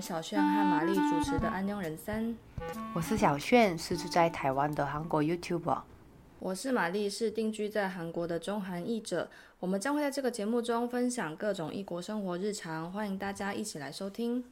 [0.00, 2.34] 由小炫和玛丽主持的《安妞人生》。
[2.94, 5.82] 我是小炫，是住在台湾的韩国 YouTuber。
[6.38, 9.28] 我是玛丽，是定居在韩国的中韩译者。
[9.58, 14.42] 我们将会在这个节目中分享各种异国生活日常，欢迎大家一起来收听。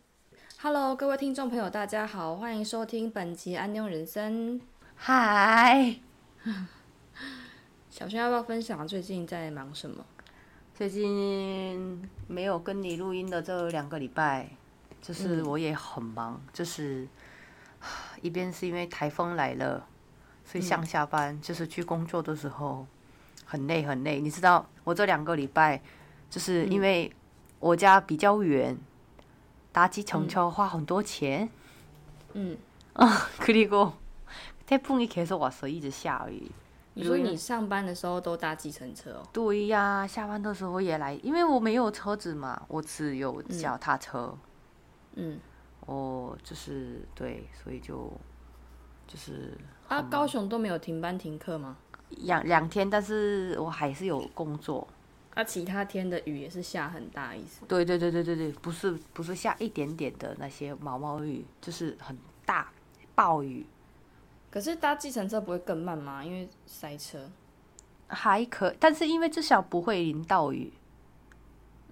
[0.60, 4.60] Hello，各位听众朋友，大家好，欢迎收听本集《安妞人生》。
[4.96, 5.96] 嗨，
[7.88, 10.04] 小轩要不要分享最近在忙什么？
[10.74, 14.50] 最近没有跟你录音的这两个礼拜，
[15.01, 17.05] 就是我也很忙，就是
[18.21, 19.85] 一边是因为台风来了，
[20.45, 22.87] 所以上下班就是去工作的时候
[23.45, 24.21] 很累很累。
[24.21, 25.81] 你知道我这两个礼拜
[26.29, 27.13] 就是因为
[27.59, 28.77] 我家比较远，
[29.71, 31.49] 搭计程车花很多钱。
[32.31, 32.57] 嗯，
[32.93, 36.49] 啊，그리고태풍이계속왔어，一直下雨。
[36.95, 39.23] 你说你上班的时候都搭计程车哦？
[39.33, 44.29] 对呀，下班的时候也来，因为我没有车子嘛，我只有脚踏车。
[44.31, 44.37] 嗯，
[45.86, 48.12] 哦，就是对，所以就
[49.06, 49.56] 就是
[49.88, 51.76] 啊，高雄都没有停班停课吗？
[52.10, 54.86] 两两天，但是我还是有工作。
[55.34, 57.64] 啊，其他天的雨也是下很大，意思？
[57.66, 62.70] 对对对对对对，不是不是下一点点的那些毛毛雨，就是很大
[63.14, 63.64] 暴雨。
[64.50, 66.24] 可是搭计程车不会更慢吗？
[66.24, 67.30] 因为塞车。
[68.08, 70.72] 还可，但是因为至少不会淋到雨。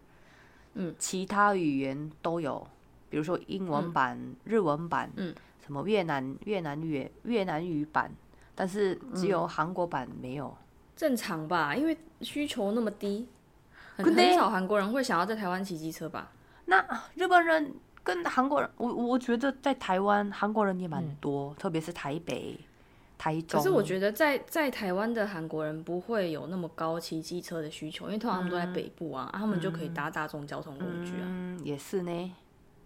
[0.80, 2.64] 嗯，其他语言都有，
[3.10, 5.34] 比如说英文版、日文版，嗯，
[5.64, 8.10] 什么越南越南语越南语版，
[8.54, 10.56] 但是只有韩国版没有。
[10.94, 13.26] 正常吧，因为需求那么低，
[13.96, 16.30] 很很少韩国人会想要在台湾骑机车吧？
[16.66, 16.84] 那
[17.14, 17.74] 日本人
[18.04, 21.16] 跟韩国人，我我觉得在台湾韩国人也蛮嗯。
[21.20, 22.58] 多，特别是台北、
[23.18, 23.60] 台中。
[23.60, 31.24] 可是我觉得在在台湾的韩国人不会有那么高骑机车的需求，因为通常他们都在北部啊，啊他们就可以搭大众交通工具啊。
[31.24, 32.32] 嗯，也是呢。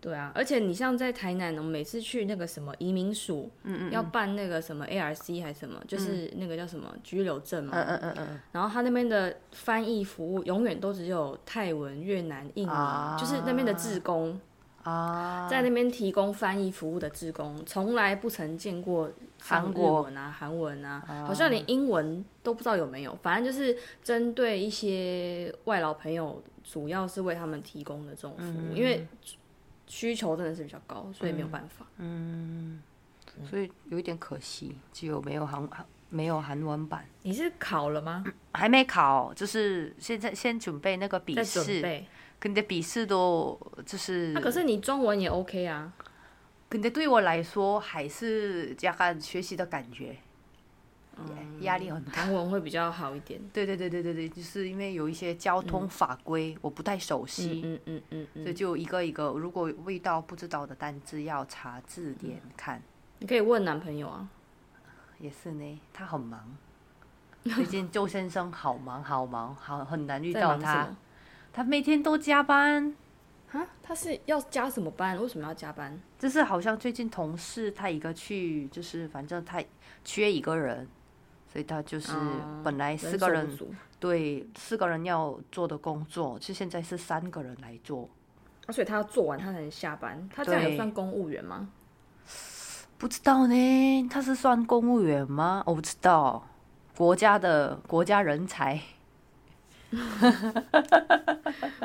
[0.01, 7.71] 对啊，而且你像在台南，我们每次去那个什么移民署，嗯嗯要办那个什么 ARC 还是什么，就是那个叫什么居留证嘛。
[7.77, 14.41] 嗯嗯嗯嗯然后他那边的翻译服务永远都只有泰文、越南、印尼，啊就是那边的志工
[14.83, 19.09] 啊，在那边提供翻译服务的志工，从来不曾见过
[19.45, 23.19] 韩国文啊、韩文啊，好像连英文都不知道有没有。
[23.23, 29.07] 反正就是针对一些外劳朋友，主要是为他们提供的这种服务，因为
[29.87, 31.85] 需求真的是比较高，所以没有办法。
[31.99, 32.81] 嗯
[33.49, 38.23] 所以有一点可惜，只有没有韩韩没有韩文版，你是考了吗？
[38.53, 42.07] 还没考，就是现在先准备那个笔试，备。
[42.41, 45.93] 근데笔试都就是那、，可是你中文也 OK 啊。
[46.73, 50.17] 근데对我来说还是加看学习的感觉，
[51.61, 52.13] 压力很大。
[52.13, 53.39] 韩文会比较好一点。
[53.53, 62.81] 对对对对对对，就是因为有一些交通法规我不太熟悉，嗯嗯嗯嗯所以就一个一个，如果遇到不知道的单字要查字典看。
[63.19, 64.27] 你可以问男朋友啊。
[65.19, 66.57] 也是呢，他很忙。
[67.45, 70.89] 最近周先生好忙好忙，好很难遇 到他。
[71.53, 72.97] 他每天都加班，
[73.53, 73.67] 啊？
[73.83, 75.21] 他是要加什么班？
[75.21, 75.99] 为什么要加班？
[76.19, 79.63] 就是好像最近同事他一个去，就是反正他
[80.05, 80.89] 缺一个人，
[81.53, 83.59] 所以他就是哦本来四个人
[84.01, 88.09] 对四个人要做的工作，就现在是三个人来做。
[88.67, 90.29] 啊，所以他要做完他才能下班。
[90.35, 91.69] 他这样也算公务员吗？
[92.97, 95.63] 不知道呢，他是算公务员吗？
[95.67, 96.49] 我不知道，
[96.97, 98.81] 国家的国家人才。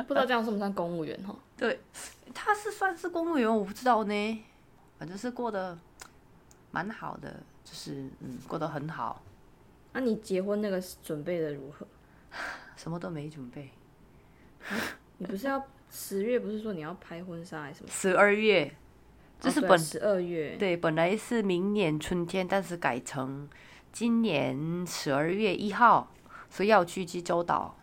[0.07, 1.35] 不知道这样算不算公务员哈？
[1.57, 1.79] 对，
[2.33, 4.43] 他是算是公务员，我不知道呢。
[4.97, 5.77] 反正是过得
[6.71, 9.21] 蛮好的，就是嗯，过得很好，
[9.93, 11.85] 那、你结婚那个准备的如何？
[12.75, 13.69] 什么都没准备。
[15.19, 17.89] 你不是要十月不是说你要拍婚纱还是什么？
[17.91, 18.75] 十二月，
[19.39, 20.55] 这是本、十二月。
[20.57, 23.47] 对，本来是明年春天，但是改成
[23.91, 26.11] 今年十二月一号，
[26.49, 27.75] 所以要去济州岛。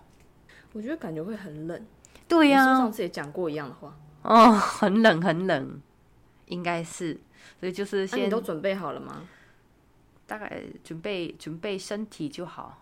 [0.74, 1.86] 我觉得感觉会很冷。
[2.28, 3.96] 对呀、上次也讲过一样的话。
[4.22, 5.80] 哦，很冷很冷，
[6.46, 7.18] 应该是，
[7.58, 9.22] 所以就是那、先你都准备好了吗？
[10.26, 12.80] 大概准备准备身体就好。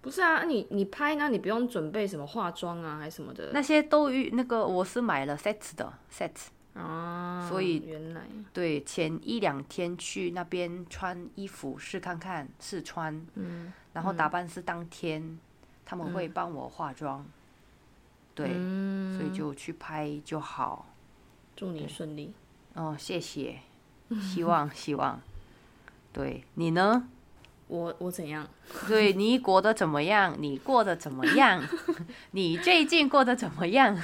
[0.00, 3.50] 不是啊，你你拍那你不用准备什么化妆啊，还是什么的。
[3.52, 6.30] 那些都预那个我是买了 set 的 set，
[6.74, 8.22] 啊，所以原来
[8.52, 15.38] 对，前一两天去那边穿衣服试看看，试穿，嗯，然后打扮是当天，
[15.86, 17.24] 他们会帮我化妆，
[18.34, 20.86] 对，嗯所以就去拍就好。
[21.56, 22.34] 祝你顺利。
[22.74, 23.60] 哦，谢谢，
[24.20, 25.18] 希望希望。
[26.12, 27.08] 对你呢？
[27.68, 28.46] 我我怎样？
[28.86, 30.34] 对你过得怎么样？
[30.38, 31.62] 你过得怎么样？
[32.32, 33.96] 你最近过得怎么样？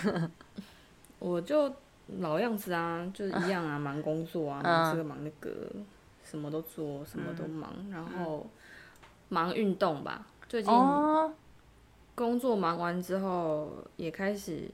[1.19, 1.73] 我就
[2.19, 5.51] 老样子啊，就是一样啊，忙工作啊，忙这个忙那个，
[6.25, 8.47] 什么都做，什么都忙，然后
[9.29, 10.27] 忙运动吧。
[10.49, 11.33] 最近哦，
[12.15, 14.71] 工作忙完之后，也开始，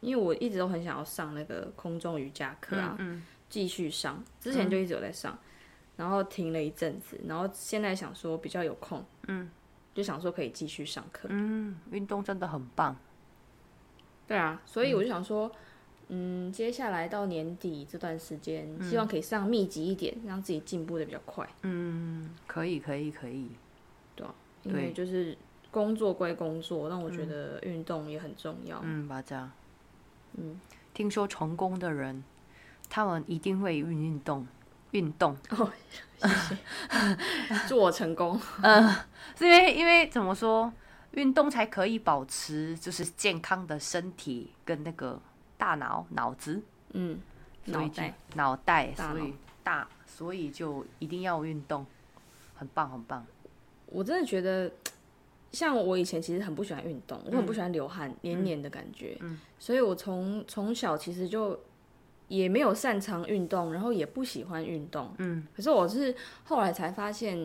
[0.00, 4.22] 因为我一直都很想要上那个空中瑜伽课啊，嗯继续上。
[4.40, 5.38] 之前就一直有在上，
[5.96, 9.50] 然后停了一阵子，然后现在想说比较有空，嗯，
[9.94, 11.28] 就想说可以继续上课。
[11.30, 12.96] 嗯，运动真的很棒。
[14.26, 15.50] 对啊，所以我就想说，
[16.08, 21.48] 嗯，接下来到年底这段时间，希望可以上密集一点，让自己进步的比较快。
[21.62, 23.48] 嗯，可以，可以，可以。
[24.14, 24.26] 对
[24.64, 25.34] 因为就是
[25.78, 28.80] 工作归工作，但我觉得运动也很重要。
[28.82, 29.48] 嗯，巴扎。
[30.32, 30.60] 嗯，
[30.92, 32.24] 听说成功的人，
[32.90, 34.44] 他们一定会运运动，
[34.90, 35.36] 运动。
[35.50, 35.70] 哦，
[36.18, 36.58] 谢谢，
[37.68, 38.40] 祝我成功。
[38.62, 38.92] 嗯
[39.36, 40.72] 是因为因为怎么说，
[41.12, 45.20] 运动才可以保持就是健康的身体跟那个
[45.56, 46.60] 大脑脑子，
[46.94, 47.20] 嗯，
[47.66, 49.32] 脑袋，脑袋，所以
[49.62, 51.86] 大，所以就一定要运动，
[52.56, 53.24] 很棒很棒。
[53.86, 54.70] 我真的觉得，
[55.52, 59.18] 像我以前其实很不喜欢运动，我很不喜欢流汗、黏黏的感觉，
[59.58, 61.58] 所以我从从小其实就
[62.28, 65.12] 也没有擅长运动，然后也不喜欢运动。
[65.18, 66.14] 嗯，可是我是
[66.44, 67.42] 后来才发现，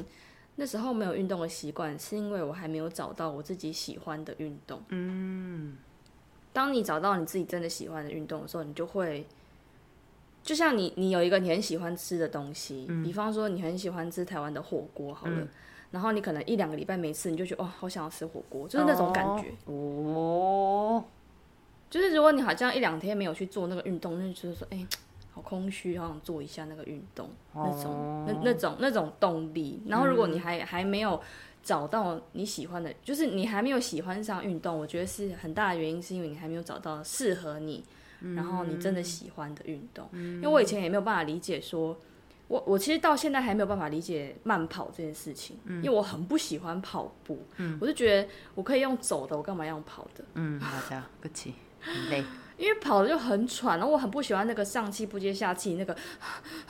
[0.58, 4.82] 那时候没有运动的习惯，是因为我还没有找到我自己喜欢的运动。
[4.90, 5.78] 嗯，
[6.52, 9.26] 当你找到你自己真的喜欢的运动的时候，你就会。
[10.44, 15.48] 就像你，你有一个你很喜欢吃的东西，比方说你很喜欢吃台湾的火锅，好了，
[15.94, 19.52] 然后你可能一两个礼拜没吃，你就觉得哦，好想要吃火锅，就是那种感觉。
[19.66, 21.04] 哦，
[21.88, 24.84] 就是如果你好像一两天没有去做那个运动，那就是说，哎、
[25.32, 29.84] 好空虚，好想做一下那个运动，那种那那种那种动力。
[29.86, 31.22] 然后如果你还、还没有
[31.62, 37.84] 找到你喜欢的，就是你还没有喜欢上运动，我觉得是很大的原因，是因为你还没有找到适合你，
[38.36, 40.10] 然后你真的喜欢的运动。
[40.12, 41.96] 因为我以前也没有办法理解说。
[42.48, 47.44] 我我其实到现在还没有办法理解慢跑这件事情，因为我很不喜欢跑步，
[47.80, 50.24] 我就觉得我可以用走的，我干嘛要用跑的？
[50.36, 52.24] 嗯，大家不起，很累。
[52.56, 55.98] 因为跑的就很喘，然后我很不喜欢那个上气不接下气那个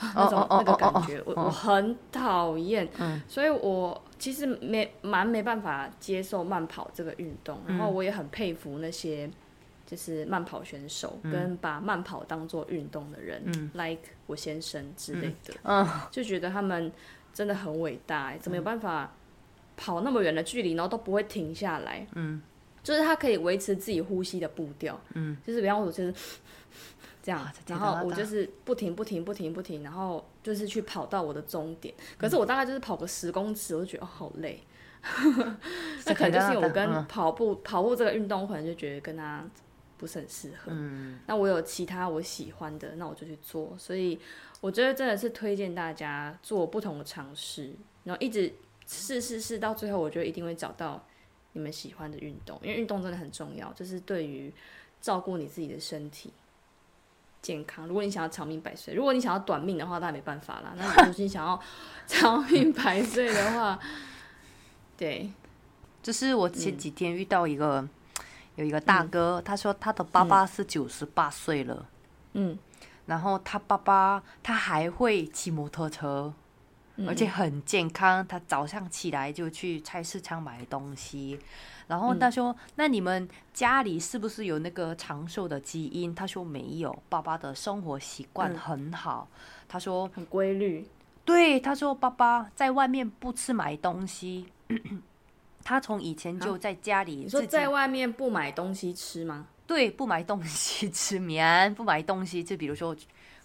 [0.14, 2.88] 那种那个感觉，我我很讨厌，
[3.28, 9.30] 所以我其实没蛮没办法接受慢跑这个运动，然后我也很佩服那些
[9.86, 13.42] 就是慢跑选手跟把慢跑当做运动的人、
[13.74, 16.90] l i k e 我先生之类的，嗯就觉得他们
[17.32, 19.12] 真的很伟大、欸，怎么有办法
[19.76, 22.06] 跑那么远的距离，然后都不会停下来？
[22.14, 22.40] 嗯，
[22.82, 24.98] 就是他可以维持自己呼吸的步调。
[25.14, 26.14] 嗯，就是比方说，就是
[27.22, 31.94] 这样，然后我就是不停不停不停不停，然后就是去跑到我的终点。
[32.16, 34.62] 可是我大概就是跑个十公尺，我就觉得哦好累。
[36.06, 39.44] 那可能就是我跟跑步跑步这个运动，我可能就觉得跟他
[40.04, 40.66] 不是很适合。
[40.66, 43.74] 嗯，那我有其他我喜欢的，那我就去做。
[43.78, 44.20] 所以
[44.60, 47.72] 我觉得真的是推荐大家做不同的尝试，
[48.04, 48.52] 然后一直
[48.86, 51.02] 试试试，到最后我觉得一定会找到
[51.54, 54.52] 你们喜欢的运动，因为运动真的很重要，就是对于
[55.00, 56.30] 照顾你自己的身体
[57.40, 57.86] 健康。
[57.86, 60.74] 如果你想要长命百岁，如果你想要短命的话，那没办法啦。
[60.76, 61.58] 那如果你想要
[62.06, 63.78] 长命百岁的话，
[64.98, 65.32] 对，
[66.02, 67.88] 就是我前几天遇到一个、
[68.56, 71.86] 有一个大哥，他说他的爸爸是九十八岁了，
[72.34, 72.58] 嗯，
[73.06, 76.32] 然后他爸爸他还会骑摩托车，
[77.06, 78.26] 而且很健康。
[78.26, 81.38] 他早上起来就去菜市场买东西，
[81.88, 89.26] 然后他说：“那你们家里是不是有那个长寿的基因？”他说没有，爸爸的生活习惯很好。
[89.66, 90.88] 他说很规律，
[91.24, 94.46] 对，他说爸爸在外面不吃买东西，
[95.64, 99.48] 他从以前就在家里你说在外面不买东西吃吗？
[99.66, 102.94] 对，不买东西吃免， 不买东西，就比如说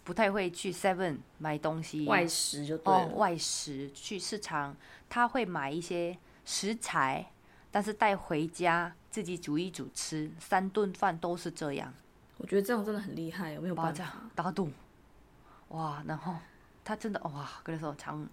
[0.04, 4.76] 不太会去 Seven 买东西，外食就对了。，哦外食去市场，
[5.08, 7.32] 他会买一些食材，
[7.72, 11.94] 但是带回家自己煮一煮吃，三顿饭都是这样，
[12.38, 14.30] 我觉得这样真的很厉害，有没有办法？
[14.36, 14.70] 打赌，
[15.70, 16.36] 哇，然后
[16.84, 18.28] 他真的哇，跟你说长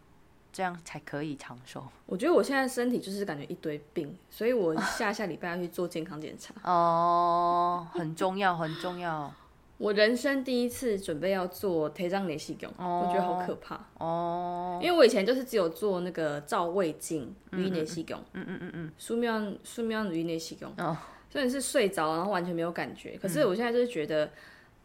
[0.56, 1.84] 这样才可以长寿。
[2.06, 6.54] 我觉得我现在身体就是感觉一堆病，所以我下下礼拜要去做健康检查。
[6.64, 9.30] 哦，很重要，很重要，
[9.76, 13.02] 我人生第一次准备要做推张联系哦。
[13.04, 13.78] 我觉得好可怕。
[13.98, 20.96] 哦，因为我以前就是只有做那个照胃镜鱼内视镜，嗯嗯嗯嗯，素描素描与内视镜，哦，
[21.28, 23.18] 所以你是睡着然后完全没有感觉。
[23.20, 24.30] 可是我现在就是觉得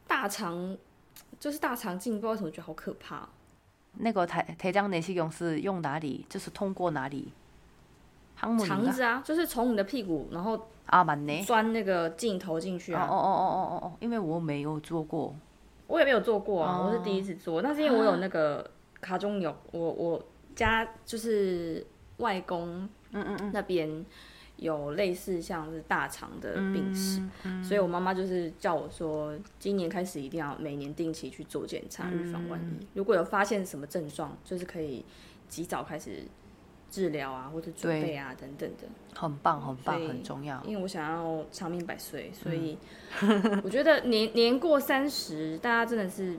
[0.06, 0.78] 大肠
[1.40, 3.30] 就是大肠镜，不知道为什么觉得好可怕。
[3.98, 6.26] 那个台台江联系用是用哪里？
[6.30, 7.32] 就是通过哪里？
[8.38, 13.08] 肠子啊，就是从你的屁股，然后啊，蛮呢，钻那个镜头进去啊。
[13.08, 15.36] 哦哦哦哦哦哦，因为我没有做过，
[15.86, 17.62] 我也没有做过啊，我是第一次做。
[17.62, 18.68] 那是因为我有那个
[19.00, 20.24] 卡中有我我
[20.56, 21.86] 家就是
[22.18, 24.04] 外公，嗯嗯嗯，那边
[24.62, 32.88] 有类似像是大肠的病史，嗯所以我妈妈就是叫我说，今年开始一定要每年定期去做检查，预防万嗯一。
[32.94, 35.04] 如果有发现什么症状，就是可以
[35.50, 36.24] 及早开始
[36.92, 38.88] 治疗啊，或者准备啊等等的。
[39.20, 40.64] 很棒，很棒，很重要。
[40.64, 42.78] 因为我想要长命百岁，所以
[43.24, 46.38] 嗯我觉得年年过三十，大家真的是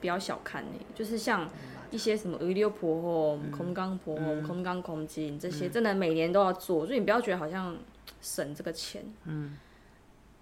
[0.00, 1.48] 不要小看呢、就是像
[1.90, 7.76] 一些什么余留婆婆空刚婆婆空刚空金这些真的每年都要做所以你不要觉得好像
[8.20, 9.02] 省这个钱。
[9.24, 9.56] 嗯。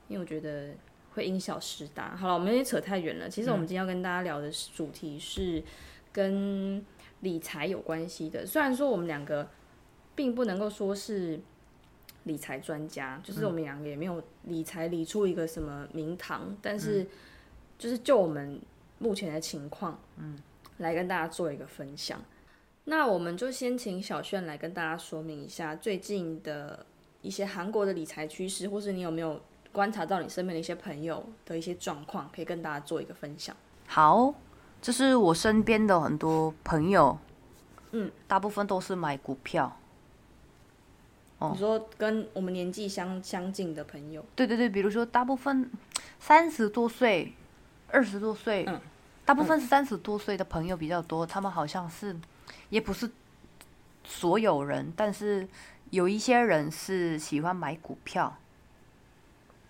[0.08, 0.74] 因为我觉得
[1.14, 2.16] 会因小失大。
[2.16, 3.28] 好了我们也扯太远了。
[3.28, 5.62] 其实我们今天要跟大家聊的主题是
[6.12, 6.84] 跟
[7.20, 8.46] 理财有关系的。
[8.46, 9.48] 虽然说我们两个
[10.14, 11.38] 并不能够说是
[12.24, 17.06] 理财专家就是我们两个也没有理财理出一个什么名堂但是
[17.78, 18.60] 就是就我们
[18.98, 20.38] 目前的情况嗯。
[20.78, 22.20] 来跟大家做一个分享。
[22.84, 26.86] 那我们就先请小炫来跟大家说明一下最近的
[27.20, 29.40] 一些韩国的理财趋势，或是你有没有
[29.72, 33.54] 观察到你身边的一些朋友的一些状况，可以跟大家做一个分享。
[33.86, 34.34] 好，
[34.80, 37.18] 这是我身边的很多朋友，
[37.90, 39.76] 嗯，大部分都是买股票。
[41.40, 45.70] 你说跟我们年纪相相近的朋友，对对对，比如说大部分
[46.18, 47.32] 三十多岁、
[47.92, 48.80] 二十多岁，嗯
[49.28, 52.16] 大部分是三十多岁的朋友比较多，他们好像是
[52.70, 53.10] 也不是
[54.02, 55.46] 所有人，但是
[55.90, 58.34] 有一些人是喜欢买股票。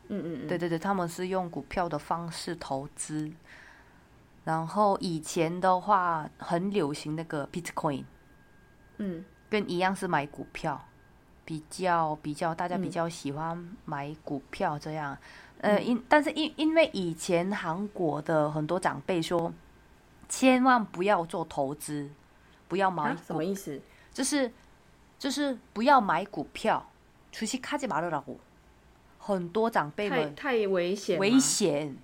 [0.07, 3.33] 嗯嗯嗯，对对对，他们是用股票的方式投资。
[4.45, 8.05] 然后以前的话很流行那个 Bitcoin，
[8.99, 10.87] 嗯，跟一样是买股票，
[11.45, 15.19] 比较比较大家比嗯较喜欢买股票这样。
[15.61, 19.53] 呃，因但是因因为以前韩国的很多长辈说，
[20.29, 22.09] 千万不要做投资，
[22.69, 23.81] 不要买什么意思？
[24.13, 24.53] 就是
[25.19, 26.89] 就是不要买股票，
[27.33, 28.39] 出去看见马路老虎，
[29.19, 31.97] 很多长辈们太危险，危险。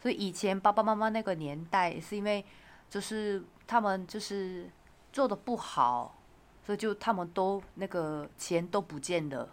[0.00, 2.44] 所以以前爸爸妈妈那个年代，是因为
[2.90, 4.70] 就是他们就是
[5.12, 6.14] 做的不好，
[6.64, 9.48] 所以就他们都那个钱都不见了。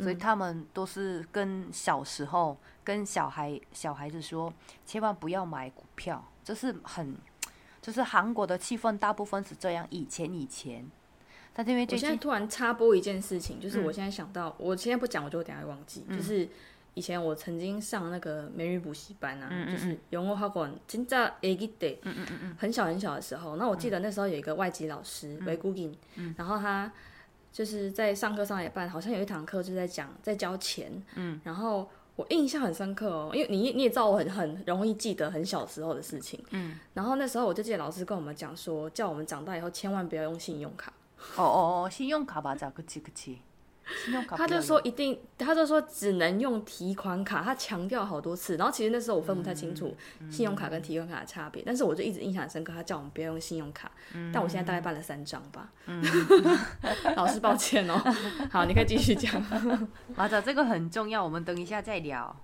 [0.00, 4.52] 所以他们都是跟小时候跟小孩小孩子说，
[4.84, 7.16] 千万不要买股票，这是很
[7.80, 9.86] 就是韩国的气氛大部分是这样。
[9.90, 10.84] 以前以前，
[11.54, 16.04] 但是因为我现在最近突然插播一件事情，就是嗯我现在想到，我现在不讲，我就等下会忘记。
[16.10, 16.48] 就是
[16.94, 21.98] 以前我曾经上那个美语补习班啊，嗯嗯就是영어학원 진짜아기 때，
[22.58, 25.94] 很小很小的时候，那我记得那时候有一个外籍老师외국인，
[26.36, 26.92] 然后他
[27.51, 31.89] 就是在上课上一半，好像有一堂课就在讲在交钱，嗯，然后。
[32.17, 40.91] 我印象很深刻哦，因为你你也知道我很很容易记得很小时候的事情，嗯，然后那时候我就记得老师跟我们讲说，叫我们长大以后千万不要用信用卡，
[41.37, 43.39] 哦哦哦，信用卡吧，咋个记个记？
[44.03, 48.57] 信用卡他就说一定，他就说只能用提款卡，他强调好多次。
[48.57, 49.95] 然后其实那时候我分不太清楚
[50.29, 53.91] 信用卡跟提款卡的差别，但是我就一直印象很深刻，他叫我们不要用信用卡。
[54.33, 55.71] 但我现在大概办了三张吧。
[57.15, 58.01] 老师抱歉哦。
[58.49, 59.41] 好，你可以继续讲。
[60.15, 62.35] 马仔，这个很重要，我们等一下再聊。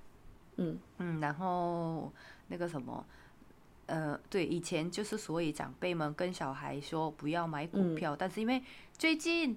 [0.58, 2.12] 嗯嗯，然后
[2.48, 3.06] 那个什么，
[3.86, 8.64] 呃，对，以前就是所以长辈们跟小孩说不要买股票，但是因为
[8.98, 9.56] 最近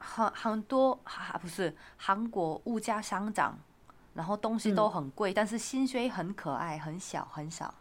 [0.00, 3.58] 很很多哈、不是韩国物价上涨，
[4.14, 7.74] 然后东西都很贵，但是薪水很可爱，很小很少，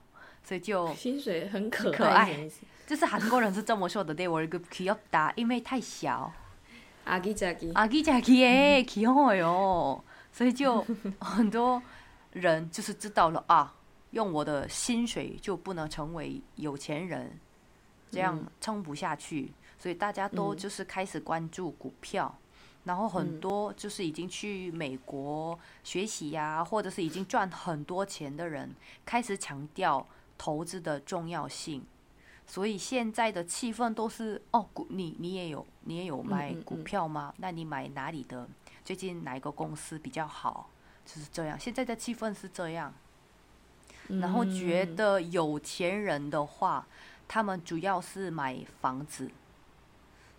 [0.43, 6.31] 所以就 薪水很可可爱是什么意思 就是韩国人是这么说的，对我一个귀엽다，因为太小。
[7.05, 10.83] 阿基加基， 아기자기에 귀여워요，所以就
[11.19, 11.79] 很多
[12.31, 13.71] 人就是知道了啊，
[14.09, 17.39] 用我的薪水就不能成为有钱人，
[18.09, 22.38] 这样撑不下去， 所以大家都就是开始关注股票，
[22.84, 28.72] 然后很多就是已经去美国学习呀、或者是已经赚很多钱的人，
[29.06, 30.06] 开始强调
[30.36, 31.82] 投资的重要性。
[32.46, 37.32] 所以现在的气氛都是哦，股你你也有你也有买股嗯嗯票吗？
[37.38, 38.46] 那你买哪里的？
[38.84, 40.68] 最近哪一个公司比较好？
[41.06, 42.92] 就是这样，现在的气氛是这样。
[44.08, 46.84] 然后觉得有钱人的话，
[47.28, 49.30] 他们主要是买房子，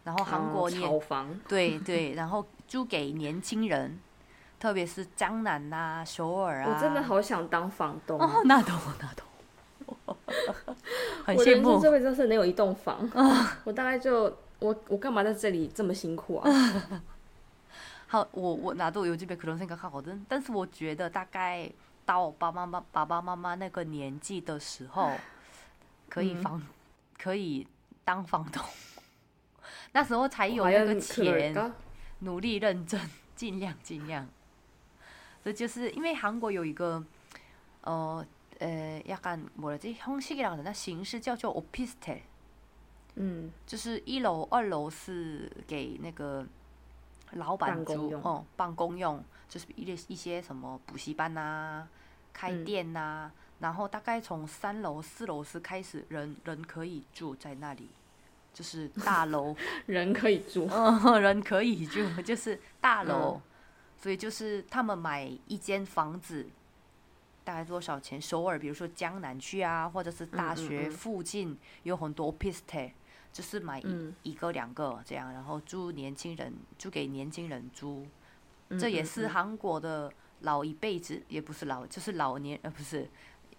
[0.04, 3.98] 然后韩国炒房，对对，然后租给年轻人，
[4.60, 6.72] 特别是江南呐、首尔啊。
[6.74, 10.16] 我真的好想当房东哦，那懂那懂，
[11.24, 11.82] 很我人羡慕生。
[11.82, 13.08] 这辈子是能有一栋房，
[13.64, 14.24] 我大概就
[14.60, 16.50] 我我干嘛在这里这么辛苦啊？
[18.08, 20.20] 好，我我나도요즘에그런생각하거든。
[20.28, 21.68] 但是我觉得大概
[22.04, 25.10] 到我爸妈妈爸爸妈妈那个年纪的时候，
[26.08, 26.62] 可以房、
[27.18, 27.66] 可以
[28.04, 28.62] 当房东，
[29.92, 31.72] 那时候才有那个钱，
[32.20, 33.00] 努力认真，
[33.34, 34.26] 尽量尽量。
[35.44, 37.04] 这就是因为韩国有一个
[37.82, 38.26] 呃
[38.58, 42.18] 呃약간뭐라지형식이라그러나形式叫做 opistel，
[43.14, 46.44] 嗯，就是一楼、二楼是给那个
[47.32, 51.86] 老板租办公用哦，办公用，就是一些一些什么补习班呐、
[52.32, 53.30] 开嗯店呐、
[53.60, 57.88] 然后大概从三楼、四楼是开始人人可以住在那里，
[58.53, 59.55] 就是大楼，
[59.87, 63.41] 人可以住，嗯，人可以住，就是大楼，嗯
[64.01, 66.47] 所以就是他们买一间房子。
[67.43, 68.21] 大概多少钱？
[68.21, 72.91] 首尔，比如说江南区啊，或者是大学嗯附近有很多 p i s t e
[73.33, 78.05] 就是买一、嗯一个两个这样，然后租年轻人租给年轻人租，
[78.69, 83.09] 嗯这也是韩国的老一辈子，也不是老，就是老年呃不是，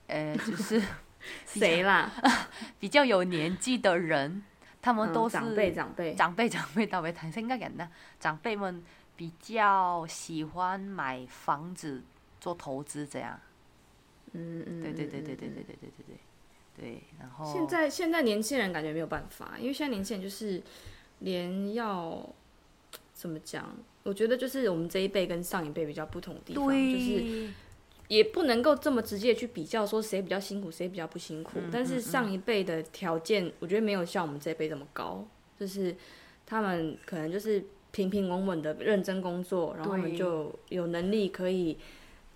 [0.06, 0.80] 呃就是
[1.44, 2.08] 谁啦？
[2.78, 4.44] 比较有年纪的人，
[4.82, 6.14] 他们都是长辈长辈。
[6.14, 7.86] 长辈长辈倒没谈应该感到
[8.18, 8.82] 长辈们
[9.16, 12.02] 比较喜欢买房子
[12.40, 13.38] 做投资这样
[14.32, 16.16] 嗯嗯对对对对对对对对对对对。
[16.74, 20.60] 对然后现在现在年轻人感觉没有办法因为现在年轻人就是
[21.20, 22.28] 连要
[23.14, 27.50] 怎么讲我觉得就是我们这一辈跟上一辈比较不同的地方就是
[28.08, 31.52] 也不能够这么直接去比较说谁比较辛苦，谁比较不辛苦。
[31.56, 35.26] 嗯但是上一辈的条件，我觉得没有像我们这一辈这么高，
[35.58, 35.96] 就是
[36.44, 41.78] 他们可能就是平平稳稳的认真工作，然后他们就有能力可以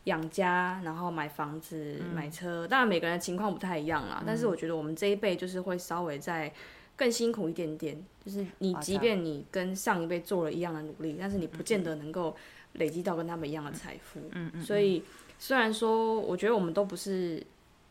[0.05, 2.67] 养家，然后买房子、嗯买车。
[2.67, 6.53] 当然每个人的情况不太一样啦，但是我觉得我们这一辈就是会稍微再
[6.95, 8.03] 更辛苦一点点。
[8.25, 12.35] 就是你即便你跟上一辈做了一样的努力，但是你不见得能够
[12.75, 14.21] 累积到跟他们一样的财富。
[14.33, 15.03] 嗯嗯，所以
[15.39, 17.43] 虽然说，我觉得我们都不是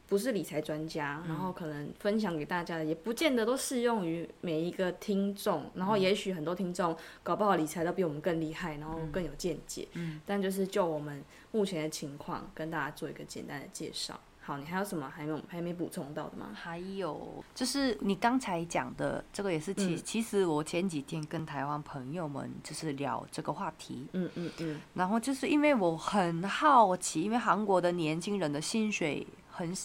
[0.08, 9.88] 不是理财专家，嗯然后可能分享给大家的也不见得都适用于每一个听众，然后也许很多听众搞不好理财都比我们更厉害，然后更有见解。
[9.94, 14.20] 嗯，但就是就我们目前的情况，跟大家做一个简单的介绍。
[14.46, 16.52] 好，你还有什么还没有还没补充到的吗？
[16.54, 20.02] 还有就是你刚才讲的这个也是其、嗯。
[20.06, 29.76] 其实我前几天跟台湾朋友们就是聊这个话题，嗯嗯嗯，然后就是因为我很好奇，因为韩国的年轻人的薪水很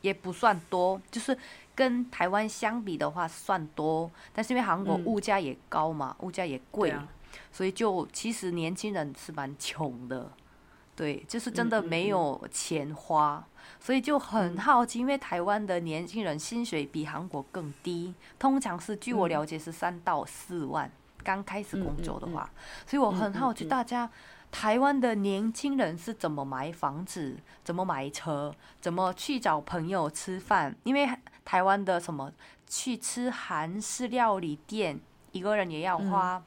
[0.00, 1.36] 也不算多，就是
[1.74, 5.04] 跟台湾相比的话算多，但是因为韩国嗯。
[5.06, 6.94] 物价也高嘛，物价也贵，
[7.50, 10.30] 所以就其实年轻人是蛮穷的，
[10.94, 13.44] 对，就是真的没有钱花，
[13.80, 20.90] 所以就很好奇，因为台湾的年轻人薪水比韩国更低，通常是据我了解是三到四万，
[21.22, 22.50] 刚开始工作的话，
[22.86, 24.10] 所以我很好奇大家。
[24.50, 28.50] 台湾的年轻人是怎么买房子、怎么买车、
[28.80, 30.74] 怎么去找朋友吃饭？
[30.84, 31.06] 因为
[31.44, 32.32] 台湾的什么
[32.66, 34.98] 去吃韩式料理店，
[35.32, 36.42] 一个人也要花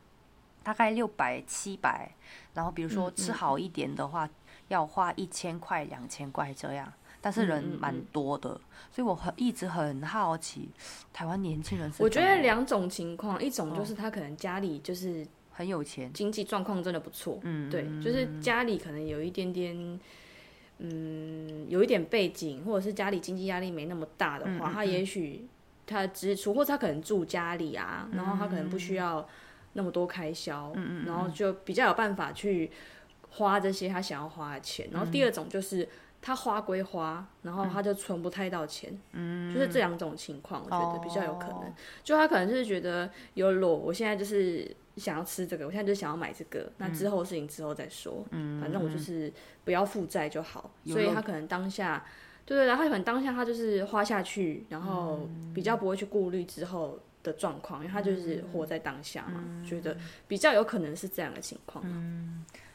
[0.64, 2.10] 大概六百七百，
[2.56, 4.28] 然后比如说吃好一点的话，
[4.70, 6.92] 要花一千块、两千块这样。
[7.22, 8.06] 但是人嗯嗯蛮嗯。
[8.12, 8.50] 多的，
[8.92, 10.68] 所以我很一直很好奇，
[11.14, 20.00] 台湾年轻人是我觉得两种情况，一种哦就是他可能家里就是很有钱，经济状况真的不错，嗯，对，就是家里可能有一点点，
[20.80, 25.48] 嗯，有一点背景，或者是家里经济压力没那么大的话，嗯嗯他也许
[25.86, 29.28] 他的支出，或者他可能住家里啊，然后他可能不需要
[29.74, 32.72] 那么多开销，嗯然后就比较有办法去
[33.30, 34.88] 花这些他想要花的钱。
[34.92, 35.12] 然后嗯。
[35.12, 35.88] 第二种就是
[36.22, 41.58] 他花归花，然后他就存不太到钱，嗯，就是这两种情况，我觉得比较有可能。
[41.62, 49.32] 哦就他可能就是觉得有裸，我现在就是想要吃这个，我现在就想要买这个，那之后的事情之后再说，嗯反正我就是
[49.66, 50.70] 不要负债就好。
[50.86, 52.06] 所以他可能当下，
[52.46, 55.54] 对对然后可能当下他就是花下去，然后嗯。
[55.54, 59.66] 比较不会去顾虑之后的状况，因为他就是活在当下嘛，嗯。
[59.66, 61.84] 觉得比较有可能是这样的情况。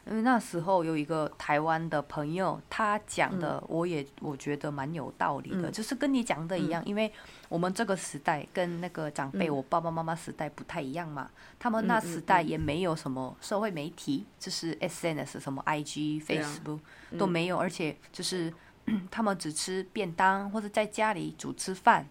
[0.09, 7.11] 因为那时候有一个台湾的朋友，他讲的我也我觉得蛮有道理的，嗯就是跟你讲的一样，因为
[7.49, 9.55] 我们这个时代跟那个长辈、嗯。
[9.55, 16.79] 我爸爸妈妈时代不太一样嘛，他们那时代也没有什么社会媒体，就是 SNS 什么 IG、啊、Facebook
[17.17, 18.53] 都没有，而且就是
[19.11, 22.07] 他们只吃便当或者在家里煮吃饭，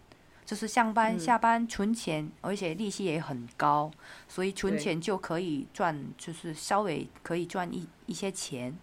[0.47, 3.91] 就是上班下班存钱，而且利息也很高，
[4.29, 8.73] 所以存钱就可以赚，就是稍微可以赚一一些钱。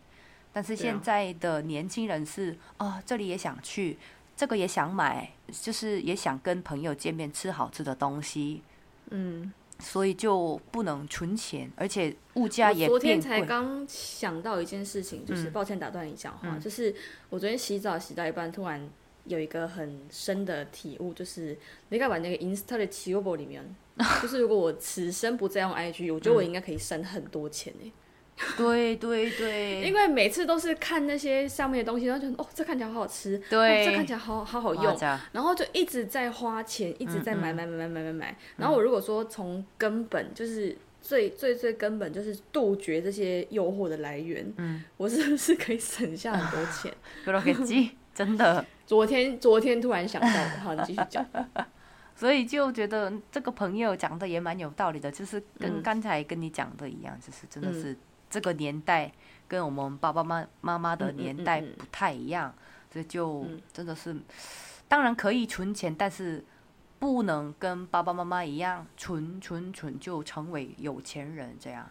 [0.52, 3.96] 但是现在的年轻人是啊，这里也想去，
[4.36, 8.60] 这个也想买，就是也想跟朋友见面吃好吃的东西，
[9.08, 13.18] 嗯，所以就不能存钱，而且物价也昨天。
[13.18, 15.52] 才刚想到一件事情，就是、嗯。
[15.52, 16.60] 抱歉打断你讲话，嗯。
[16.60, 16.94] 就是
[17.30, 18.86] 我昨天洗澡洗到一半，突然
[19.24, 21.56] 有一个很深的体悟，就是
[21.88, 23.62] 你该把那个 Insta 的直播里面，
[24.22, 27.72] 就是如果我此生不再用 IG，我觉得我应该可以省很多钱。
[28.56, 34.98] 对对对，因为每次都是看那些上面的东西，然后就哦，这看起来好好吃，对，这看起来好好好用，
[35.30, 38.36] 然后就一直在花钱，一直在买买买买买买买。
[38.56, 46.92] 然后我如果说从根本就是最最最根本，就是杜绝这些诱惑的来源，嗯，我是不是可以省下很多钱？
[47.24, 48.66] 不容易，真的。
[48.86, 51.24] 昨天昨天突然想到的，好，你继续讲。
[52.16, 55.82] 所以就觉得这个朋友讲的也蛮有道理的，就是跟嗯。
[55.82, 57.74] 刚才跟你讲的一样，就是真的嗯。
[57.74, 57.96] 是
[58.30, 59.10] 这个年代
[59.48, 62.54] 跟我们爸爸妈妈妈的年代不太一样，
[62.92, 64.16] 所以就嗯真的是，
[64.86, 66.44] 当然可以存钱，但是
[66.98, 71.88] 不能跟爸爸妈妈一样存存存就成为有钱人这样，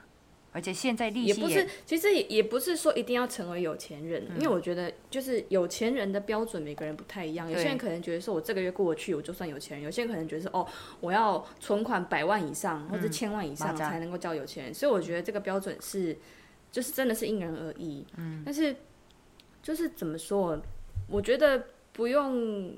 [0.54, 7.50] 而且现在利息也不是，其实也也不是说一定要成为有钱人，嗯因为我觉得就是有钱人的标准每个人不太一样。
[7.50, 10.66] 有些人可能觉得说我这个月过得去，我就算有钱人；有些人可能觉得说哦，
[11.02, 14.74] 我要存款百万以上或者千万以上才能够叫有钱人。
[14.74, 16.16] 所以我觉得这个标准是，
[16.72, 18.06] 就是真的是因人而异。
[18.18, 18.76] 嗯，但是
[19.64, 20.62] 就是怎么说，
[21.08, 22.76] 我觉得不用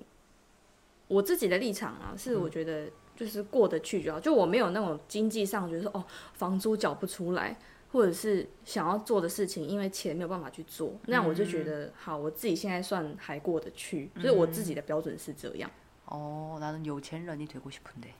[1.08, 4.19] 我自己的立场啊，是我觉得就是过得去就好。
[4.19, 7.57] 就我没有那种经济上觉得说哦，房租缴不出来，
[7.93, 15.71] 或者是想要做的事情，因为钱没有办法去做，那我就觉得好，我自己现在算还过得去，就是我自己的标准是这样。
[16.07, 18.13] 어, 나는有钱人이되고 싶은데.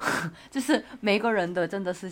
[0.51, 2.11] 就是每个人的真的是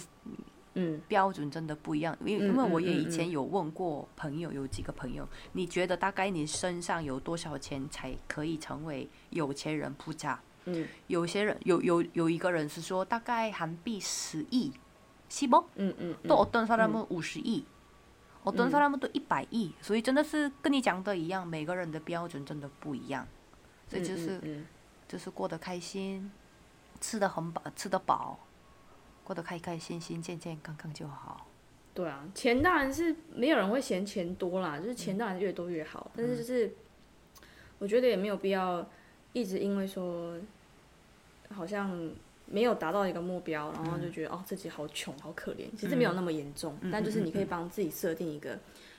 [0.74, 10.38] 嗯标准真的不一样，因为嗯因为我嗯嗯也以前有问过朋友，有几个朋友，你觉得大概你身上有多少钱才可以成为有钱人부자？
[11.07, 14.73] 有些人有有有一个人是说大概韩币十亿
[15.29, 17.65] 是不嗯嗯多多少那么五十亿
[18.43, 23.27] 我蹲上那么多一百亿所以真的是跟你讲的一样每个人的标准真的不一样。
[23.91, 24.41] 所以就是
[25.09, 26.31] 就是过得开心
[27.01, 28.39] 吃得很饱吃得饱
[29.25, 31.47] 过得开开心心健健康康就好。
[31.93, 36.73] 对啊钱当然是没有人会嫌钱多啦就是钱当然越多越好但是就是
[37.81, 38.89] 我觉得也没有必要
[39.33, 40.35] 一直因为说
[41.51, 42.11] 好像
[42.47, 48.59] 没有达到一个目标，然后就觉得、哦自己好穷好可怜，其实没有那么严重，但就是你可以帮自己设定一个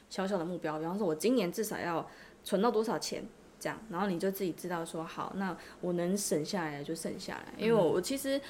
[0.10, 2.10] 小小的目标，比方说我今年至少要
[2.44, 3.24] 存到多少钱。
[3.63, 8.41] 这样，然后你就自己知道说好，那我能省下来的就省下来，因为我我其实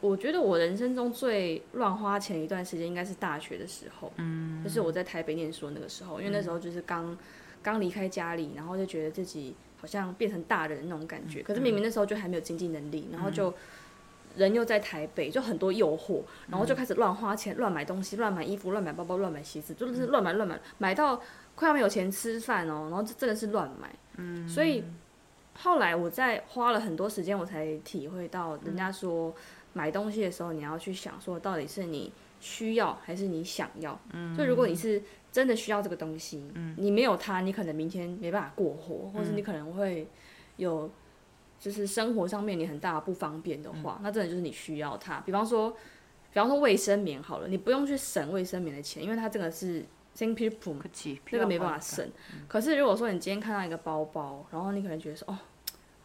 [0.00, 7.16] 我觉得我人生中最乱花钱一段时间应该是大学的时候，嗯，就是我在台北念书的那个时候，因为那时候就是刚
[7.62, 13.52] 刚离开家里，然后就觉得自己好像变成大人那种感觉，可是明明那时候就还没有经济能力，然后就
[14.34, 21.20] 人又在台北，就很多诱惑，然后就开始乱花钱、乱买东西、乱买衣服、乱买包包、乱买鞋子，就是乱买乱买，买到
[21.54, 24.82] 快要没有钱吃饭哦，然后这真的是乱买，嗯，所以
[25.52, 29.34] 后来我在花了很多时间，我才体会到人家说。
[29.74, 32.10] 买东西的时候，你要去想说，到底是你
[32.40, 34.00] 需要还是你想要。
[34.12, 40.08] 嗯，就如果你是真的需要这个东西，嗯，你没有它，你可能明天没办法过活，或者你可能会
[40.56, 40.90] 有
[41.58, 45.20] 就是生活上面你很大的不方便的话，那真的就是你需要它。
[45.20, 45.70] 比方说，
[46.32, 49.84] 比方说卫生棉好了，你不用去省卫生棉的钱，因为它这个是
[51.30, 52.08] 那个没办法省。
[52.46, 55.36] 可是如果说你今天看到一个包包，然后你可能觉得说哦，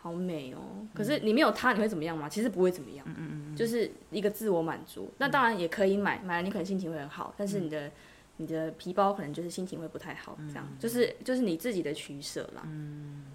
[0.01, 0.59] 好美哦，
[0.93, 2.29] 可是你没有它，你会怎么样吗？
[2.29, 5.11] 其实不会怎么样，嗯就是一个自我满足。
[5.17, 7.91] 那当然也可以买，买了你可能心情会很好，但是你的
[8.37, 12.61] 你的皮包可能就是心情会不太好，这样就是就是你自己的取舍啦。
[12.65, 13.25] 嗯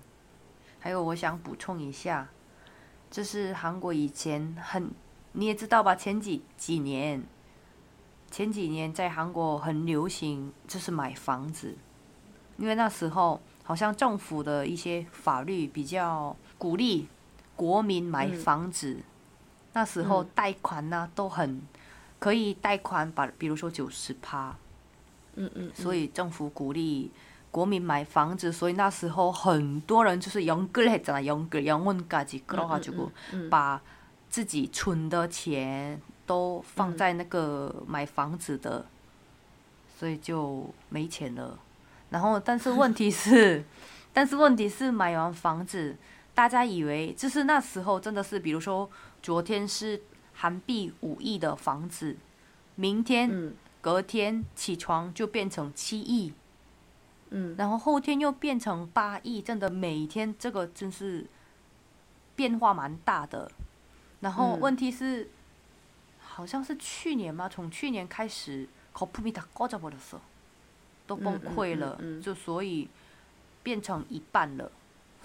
[0.81, 2.29] 还有，我想补充一下，
[3.11, 4.91] 就是韩国以前很，
[5.33, 5.95] 你也知道吧？
[5.95, 7.23] 前几几年，
[8.31, 11.75] 前几年在韩国很流行，就是买房子，
[12.59, 17.07] 因为那时候好像政府的一些法律比较鼓励
[17.55, 18.97] 国民买房子，
[19.75, 21.61] 那时候贷款呢、都很
[22.19, 24.57] 可以贷款把，比如说九十趴，
[25.35, 27.11] 嗯嗯，所以政府鼓励
[27.51, 32.91] 国民买房子，所以那时候很多人就是用个来怎用个用问嘎子，搞下就
[33.51, 33.79] 把
[34.31, 38.87] 自己存的钱都放在那个买房子的，
[39.99, 41.59] 所以就没钱了。
[42.09, 43.63] 然后，但是问题是，
[44.15, 45.95] 但是问题是买完房子。
[46.35, 48.91] 大家以为就是那时候真的是比如说
[49.23, 52.17] 昨天是韩币五亿的房子
[52.75, 56.33] 明天隔天起床就变成七亿。
[57.31, 57.55] 嗯。
[57.57, 61.27] 然后后天又变成八亿真的每天这个真是
[62.35, 63.51] 变化蛮大的。
[64.21, 65.31] 然后问题是
[66.19, 68.67] 好像是去年嘛从去年开始
[71.07, 72.89] 都崩溃了就所以
[73.63, 74.73] 变成一半了。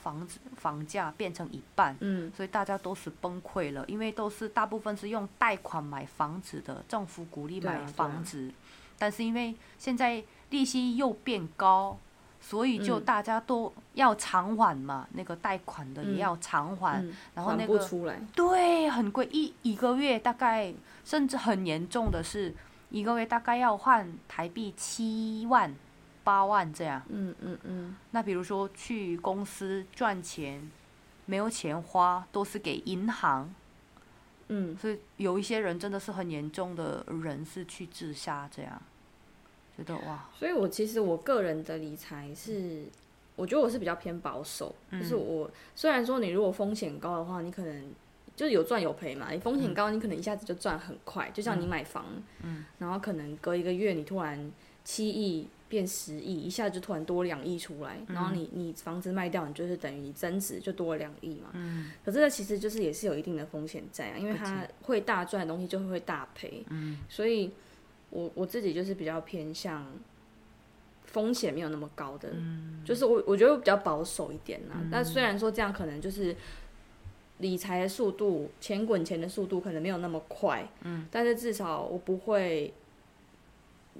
[0.02, 2.32] 房子房价变成一半，嗯。
[2.36, 8.52] 所以大家都是崩溃了，因为都是大部分是用贷款买房子的，政府鼓励买对啊啊房子，
[8.98, 11.98] 但是因为现在利息又变高，
[12.42, 13.06] 所以就嗯。
[13.06, 22.54] 大家都要偿还嘛，那个贷款的嗯也要偿还，嗯，然后那个出来，对很贵，一一个月大概甚至很严重的是，
[22.90, 25.74] 一个月大概要换台币七万、
[26.24, 27.02] 八万这样。
[27.10, 27.96] 嗯嗯嗯。
[28.12, 30.70] 那比如说去公司赚钱，
[31.26, 33.54] 没有钱花，都是给银行，
[34.48, 38.82] 嗯，所以有一些人真的是很严重的人是去自杀这样，
[39.78, 42.86] 觉得哇，所以我其实我个人的理财是，
[43.36, 45.00] 我觉得我是比较偏保守，嗯。
[45.00, 47.94] 就是我虽然说你如果风险高的话，你可能
[48.36, 52.06] 就是有赚有赔嘛，你风险高，你可能一下子就赚很快，就像你买房，
[52.42, 52.66] 嗯。
[52.80, 54.52] 然后可能隔一个月你突然
[54.84, 61.52] 七亿变十亿，一下子就突然多两亿出来，然后你你房子卖掉，你就是等于你增值就多了两亿嘛。
[61.54, 67.52] 嗯可是这其实就是也是有一定的风险在啊，因为它会大赚的东西就会大赔，嗯所以
[68.10, 69.86] 我我自己就是比较偏向
[71.06, 74.76] 风险没有那么高的，嗯就是我我觉得我比较保守一点啦。
[74.90, 76.36] 那、虽然说这样可能就是
[77.38, 82.74] 理财的速度、钱滚钱的速度可能没有那么快，嗯，但是至少我不会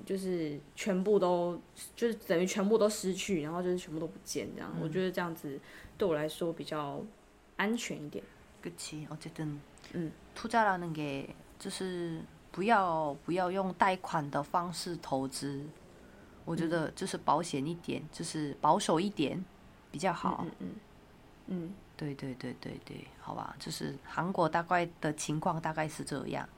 [0.05, 1.61] 就是全部都
[1.95, 4.71] 就是等于全部都失去，然后就是全部都不见这样。
[4.81, 5.59] 我觉得这样子
[5.97, 7.01] 对我来说比较
[7.57, 8.23] 安全一点。
[8.63, 9.59] 그치어쨌든
[9.93, 15.65] 嗯 투자라는 게就是不要不要用贷款的方式投资，
[16.45, 19.45] 我觉得就是保险一点，就是保守一点
[19.93, 20.47] 比较好。
[20.47, 20.75] 嗯嗯
[21.47, 26.49] 嗯对对对对对，好吧，就是韩国大概的情况大概是这样。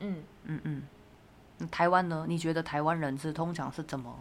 [0.00, 0.22] 嗯。
[0.44, 1.01] 嗯嗯，那
[1.70, 2.24] 台湾呢？
[2.28, 4.14] 你觉得台湾人是通常是怎么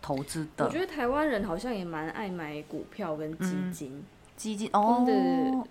[0.00, 0.64] 投资的？
[0.64, 4.04] 我觉得台湾人好像也蛮爱买股票跟基金.
[4.34, 5.12] 基金哦 펀드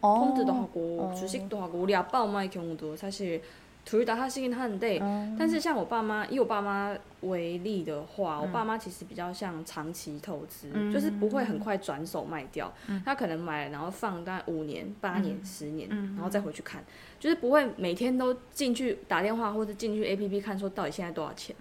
[0.02, 3.42] 哦 펀드도 하고 주식도 하고 우리 아빠 엄마의 경우도 사실
[3.87, 4.99] 途易达，他是因他很累。
[5.39, 12.73] 但是像我爸妈，以我爸妈为例的话，我爸妈其实比较像长期投资，就是不会很快转手卖掉。
[13.05, 16.85] 他可能买了然后放大概五年、八年、十年，然后再回去看，
[17.21, 21.55] 就是不会每天都进去打电话或者进去 APP 看说到底现在多少钱。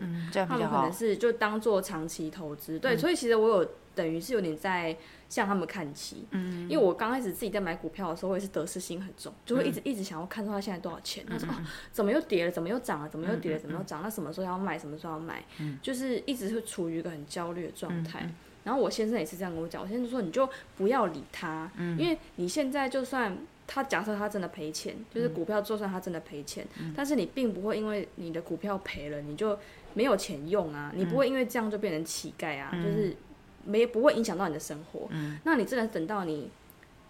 [0.48, 2.80] 他们可能是就当做长期投资。
[2.80, 3.70] 对，所以其实我有。
[3.96, 4.96] 等于是有点在
[5.30, 11.56] 向他们看齐，嗯，因为我刚开始自己在买股票的时候，我也是得失心很重，就会一直、一直想要看到它现在多少钱，他说、哦
[11.92, 15.44] 怎么又跌了，怎么又涨了，怎么又跌了，怎么又涨，那什么时候要卖，什么时候要卖，
[15.82, 18.30] 就是一直是处于一个很焦虑的状态。
[18.64, 29.58] 然后我先生也是这样跟我讲，我先生说你就不要理他，因为你现在就算他假设他真的赔钱，就是股票就算他真的赔钱，但是你并不会因为你的股票赔了，你就
[29.94, 33.16] 没有钱用啊，你不会因为这样就变成乞丐啊，就是
[33.66, 35.10] 没不会影响到你的生活。
[35.44, 36.50] 那你真的等到你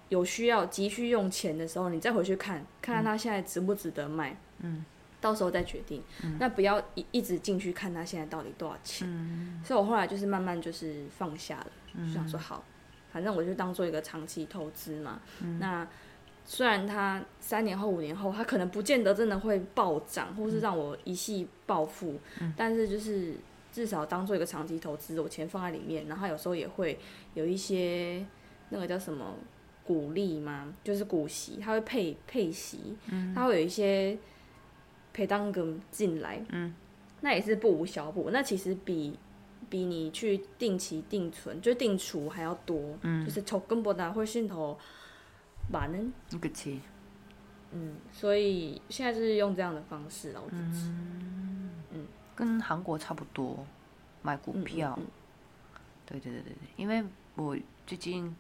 [0.09, 4.83] 有需要急需用钱的时候，你再回去看，看看它现在值不值得卖，嗯，
[5.19, 6.01] 到时候再决定。
[6.39, 9.07] 那不要一一直进去看它现在到底多少钱。
[9.11, 11.67] 嗯所以我后来就是慢慢就是放下了，
[12.07, 12.63] 就想说好，
[13.11, 15.19] 反正我就当做一个长期投资嘛。
[15.59, 15.87] 那
[16.47, 22.19] 虽然它三年后、五年后，它可能不见得真的会暴涨，或是让我一夕暴富，
[22.55, 23.33] 但是就是
[23.75, 26.97] 至少当做一个长期投资我钱放在里面然后有时候也会
[27.33, 28.25] 有一些
[28.69, 29.35] 那个叫什么
[29.83, 32.95] 鼓励嘛就是股息他会配配息
[33.35, 34.17] 他会有一些
[35.11, 36.73] 配当个进来嗯。
[37.19, 39.19] 那也是不无小补那其实比
[39.69, 44.77] 比你去定期定存就定储还要多就是抽根本拿回信头
[45.69, 45.97] 把呢
[47.73, 50.89] 嗯所以现在就是用这样的方式了我自己
[52.34, 53.64] 跟韩国差不多，
[54.22, 54.94] 买股嗯票。
[54.98, 55.06] 嗯
[56.06, 57.04] 对对对对对，因为
[57.36, 57.56] 我
[57.86, 58.34] 最近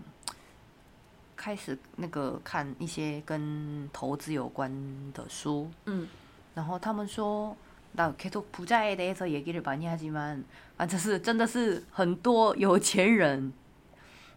[1.36, 4.72] 开始那个看一些跟投资有关
[5.12, 6.08] 的书，嗯
[6.52, 7.56] 然后他们说，
[7.96, 10.42] 나계속부자에대해서얘기를많이하지만
[10.76, 13.52] 啊，这 是真的是很多有钱人，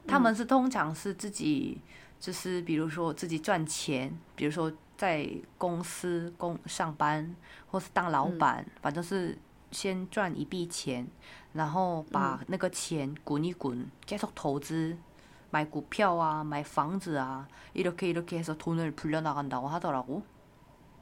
[0.08, 1.82] 他们是通常是自己
[2.19, 5.27] 就是比如说自己赚钱，比如说在
[5.58, 7.36] 公司工上班，
[7.71, 9.36] 或是当老板，反正是
[9.71, 11.08] 先赚一笔钱，
[11.53, 14.97] 然后把那个钱滚一滚，계속投资，
[15.49, 20.21] 买股票啊，买房子啊，이렇게이렇게해서돈을불려나간다고하더라고。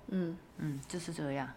[0.08, 1.50] 嗯嗯，就是这样。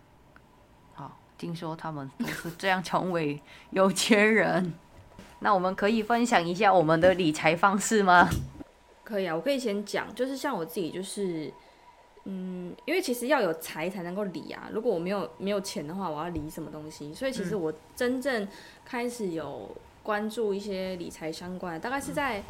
[0.95, 4.75] 好，听说他们都是这样成为有钱人。
[5.41, 8.29] 那我们可以分享一下我们的理财方式吗？
[9.03, 11.53] 可以啊，我可以先讲，就是像我自己，就是，
[12.32, 14.70] 嗯，因为其实要有财才能够理啊。
[14.72, 17.12] 如果我没有没有钱的话，我要理什么东西？
[17.14, 18.48] 所以其实我真正
[18.86, 22.44] 开始有关注一些理财相关的，大概是在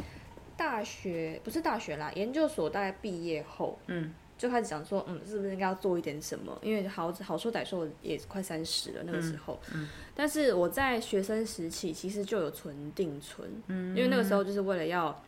[0.56, 6.58] 大学，不是大学啦，研究所大概毕业后，嗯，就开始想说，嗯，是不是应该要做一点什么？
[6.62, 15.22] 因为好好说歹说，我也快三十了那个时候，嗯但是我在学生时期其实就有存定存，嗯，因为那个时候就是为了要，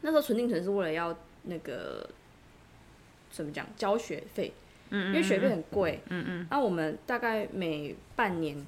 [0.00, 2.08] 那时候存定存是为了要那个
[3.32, 4.52] 怎么讲交学费，
[4.90, 8.64] 嗯因为学费很贵，嗯嗯那我们大概每半年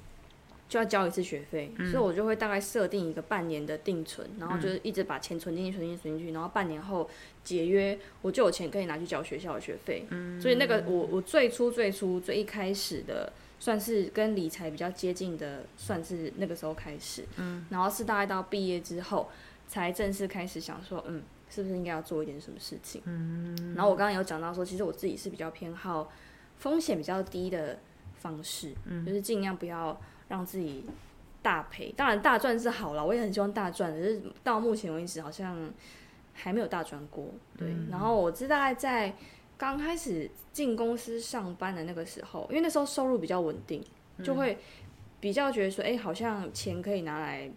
[0.67, 7.07] 就要交一次学费，嗯所以我就会大概设定一个半年的定存，然后就是一直把钱存进去、存进去、存进去，然后半年后
[7.43, 10.03] 解约，我就有钱可以拿去交学校的学费。
[10.09, 17.23] 嗯所以那个我我最初最初最一开始的，算是跟理财比较接近的，算是那个时候开始。
[17.37, 19.29] 嗯，然后是大概到毕业之后，
[19.67, 23.01] 才正式开始想说，嗯，是不是应该要做一点什么事情？
[23.05, 26.11] 嗯，然后我刚刚有讲到说，其实我自己是比较偏好
[26.57, 27.79] 风险比较低的
[28.15, 30.83] 方式，嗯就是尽量不要让自己
[31.41, 31.93] 大赔。
[31.95, 35.71] 当然大赚是好了，我也很希望大赚，可是到目前为止好像
[36.33, 37.29] 还没有大赚过。
[37.57, 39.15] 对，嗯然后我是大概在
[39.57, 43.83] 刚开始进公司上班的那个时候，因为那时候收入比较稳定，
[44.17, 44.57] 嗯就会
[45.19, 47.49] 比较觉得说，哎、好像钱可以拿来。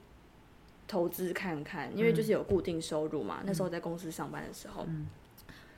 [0.89, 3.43] 投资看看，因为就是有固定收入嘛。
[3.45, 5.07] 那时候在公司上班的时候，嗯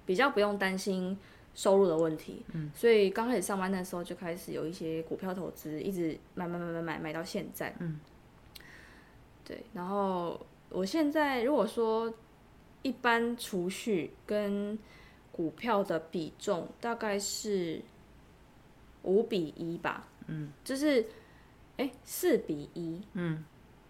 [0.06, 1.16] 比较不用担心
[1.54, 7.74] 收入的问题，嗯所以刚开始上班的时候就开始有一些股票投资，一直买买买买买买到现在。
[7.80, 8.00] 嗯，
[9.44, 12.12] 对，然后我现在如果说
[12.82, 14.78] 一般储蓄跟
[15.32, 17.80] 股票的比重大概是
[19.02, 21.04] 五比一吧，嗯，就是
[21.76, 23.44] 哎四比一，嗯，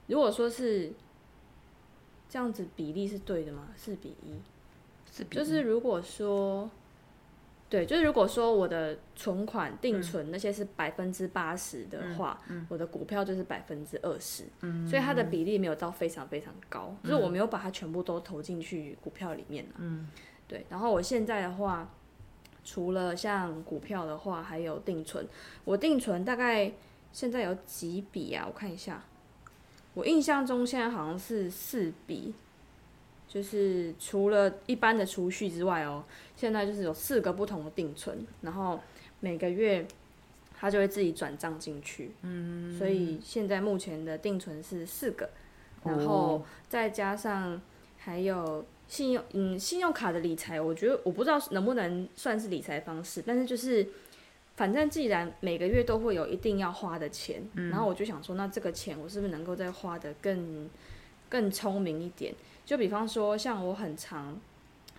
[0.07, 0.93] 如果说是
[2.31, 3.69] 这样子比例是对的吗？
[3.77, 4.40] 四比一。
[5.29, 6.71] 就是如果说，
[7.69, 19.73] 对，就是如果说我的存款、定嗯存那些是百分之八十的话，我的股票就是百分之二十，嗯所以它的比例没有到非常非常高，就是我没有把它全部都投进去股票里面了。
[19.79, 20.09] 嗯
[20.47, 21.90] 对，然后我现在的话，
[22.64, 25.27] 除了像股票的话，还有定存，
[25.64, 26.73] 我定存大概
[27.12, 28.45] 现在有几笔啊？
[28.47, 29.03] 我看一下，
[29.94, 32.33] 我印象中现在好像是四笔，
[33.29, 36.05] 就是除了一般的储蓄之外哦，
[36.37, 38.81] 现在就是有四个不同的定存，然后
[39.18, 39.87] 每个月
[40.59, 45.29] 他就会自己转账进去，嗯，所以现在目前的定存是四个，
[45.85, 47.61] 然后再加上
[47.98, 53.88] 还有信用，嗯，信用卡的理财，我觉得我不知道能不能算是理财方式，但是就是。
[54.61, 60.68] 反正既然每个月都会有一定要花的钱，然后我就想说，那这个钱我是不是能够再花的更
[61.31, 62.35] 更聪明一点？
[62.66, 64.38] 就比方说，像我很常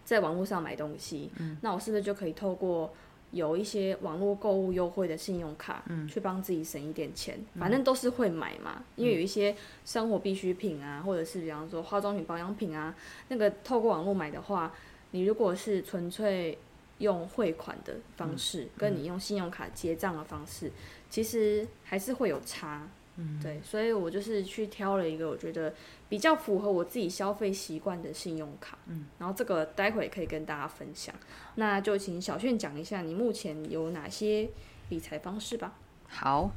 [0.04, 1.30] 在网络上买东西，
[1.62, 2.92] 那我是不是就可以透过
[3.30, 7.38] 有一些网络购物优惠的信用卡，去帮自己省一点钱？
[7.60, 12.96] 反正都是会买嘛，因为有一些生活必需品啊，或者是比方说化妆品、保养品啊，
[13.28, 14.74] 那个透过网络买的话，
[15.12, 16.58] 你如果是纯粹
[17.02, 20.72] 用汇款的方式，跟你用信用卡结账的方式，
[21.10, 22.88] 其实还是会有差。
[23.18, 25.74] 嗯对，所以我就是去挑了一个我觉得
[26.08, 28.78] 比较符合我自己消费习惯的信用卡。
[28.88, 31.14] 嗯，然后这个待会可以跟大家分享。
[31.56, 34.50] 那就请小炫讲一下你目前有哪些
[34.88, 35.74] 理财方式吧。
[36.08, 36.52] 好，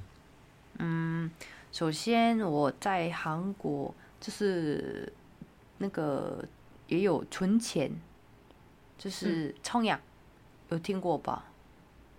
[0.78, 1.28] 嗯，
[1.72, 5.12] 首先我在韩国就是
[5.78, 6.42] 那个
[6.87, 7.90] 也有存钱，
[8.96, 10.00] 就是冲呀，
[10.70, 11.44] 有听过吧？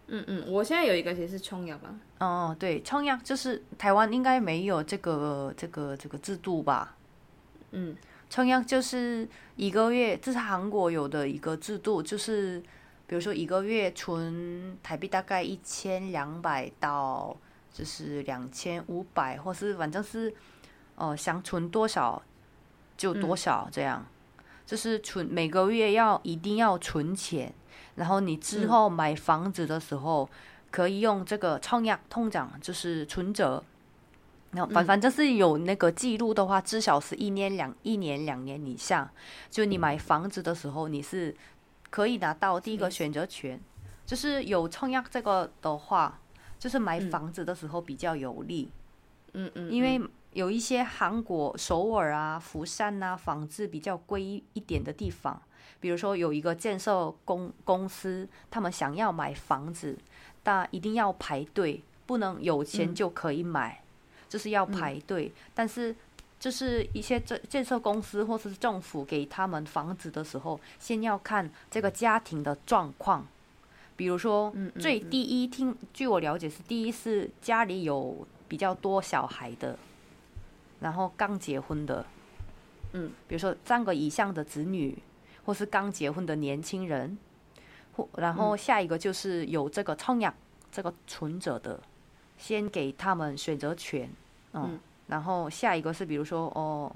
[0.07, 1.95] 嗯嗯，我现在有一个也是冲呀吧。
[2.19, 6.95] 哦，对，冲呀，就是台湾应该没有这个这个这个制度吧？
[7.71, 7.95] 嗯，
[8.29, 12.61] 冲呀就是一个月，这是韩国有的一个制度，就是
[13.07, 17.35] 比如说一个月存台币大概一千两百到
[17.73, 20.31] 就是两千五百，或是反正是
[20.95, 22.21] 呃想存多少
[22.95, 24.05] 就多少这样，
[24.67, 27.51] 就是存每个月要一定要存钱，
[27.95, 30.29] 然后你之后买房子的时候。
[30.71, 33.63] 可以用这个创业通胀，就是存折，
[34.51, 39.09] 然后反反正是有那个记录的话，至少是一年两一年两年以下。
[39.49, 41.33] 就你买房子的时候，你是
[41.89, 43.57] 可以拿到第一个选择权，
[44.05, 46.19] 就是有创业这个的话，
[46.59, 48.69] 就是买房子的时候比较有利。
[49.31, 50.01] 嗯嗯，因为
[50.33, 55.41] 有一些韩国首尔啊、釜山啊，房子比较贵一点的地方，
[55.79, 59.97] 比如说有一个建设公公司，他们想要买房子，
[60.43, 63.81] 但一定要排队，不能有钱就可以买，
[64.27, 65.31] 就是要排队。
[65.53, 65.95] 但是
[66.39, 73.25] 就是一些建建设公司或者是政府给他们房子的时候，先要看这个家庭的状况。
[73.97, 79.77] 比如说，最第一听，据我了解是第一是家里有比较多小孩的。
[80.81, 82.05] 然后刚结婚的，
[82.91, 84.95] 嗯，比如说三个以上的子女，
[85.45, 87.17] 或是刚结婚的年轻人，
[87.95, 90.31] 或然后下一个就是有这个创业
[90.71, 91.79] 这个存者的，
[92.37, 94.09] 先给他们选择权，
[94.53, 96.93] 嗯，然后下一个是比如说哦，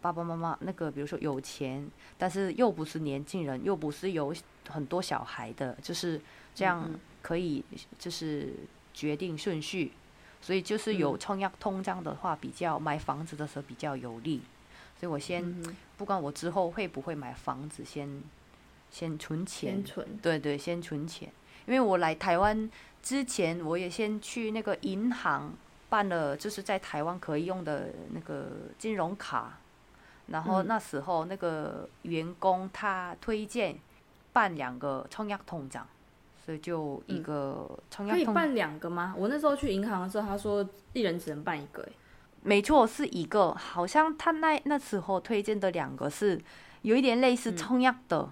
[0.00, 4.34] 爸爸妈妈那个比如说有钱，但是又不是年轻人，又不是有
[4.68, 6.20] 很多小孩的，就是
[6.54, 6.88] 这样
[7.22, 7.64] 可以
[7.98, 8.52] 就是
[8.92, 9.92] 决定顺序。
[10.38, 14.42] 所以就是有冲压通胀的话，比较买房子的时候比较有利。
[14.98, 15.62] 所以我先
[15.96, 18.22] 不管我之后会不会买房子，先
[18.90, 19.74] 先存钱。
[19.74, 20.18] 先存。
[20.22, 21.30] 对对，先存钱。
[21.66, 22.70] 因为我来台湾
[23.02, 25.52] 之前，我也先去那个银行
[25.88, 28.46] 办了，就是在台湾可以用的那个
[28.78, 29.58] 金融卡。
[30.28, 33.78] 然后那时候那个员工他推荐
[34.32, 35.86] 办两个冲压通账。
[36.44, 39.12] 所以就一个可以办两个吗？
[39.18, 41.82] 我那时候去银行的时候，他说一人只能办一个。
[41.82, 41.92] 哎，
[42.45, 43.53] 没错，是一个。
[43.53, 46.39] 好像他那那时候推荐的两个是
[46.81, 48.31] 有一点类似冲压的，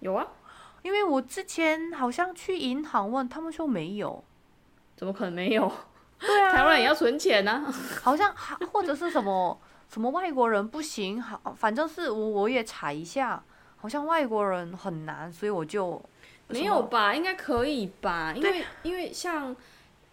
[0.00, 0.26] 有啊，
[0.82, 4.24] 因为我之前好像去银行问他们说没有，
[4.96, 5.70] 怎么可能没有？
[6.18, 7.72] 对啊，台湾也要存钱呢，
[8.02, 8.34] 好像
[8.72, 9.58] 或者是什么。
[9.90, 11.20] 什么外国人不行？
[11.20, 13.42] 好，反正是我我也查一下，
[13.76, 16.00] 好像外国人很难，所以我就
[16.47, 17.13] 没有吧？
[17.15, 18.33] 应该可以吧？
[18.35, 19.55] 因为因为像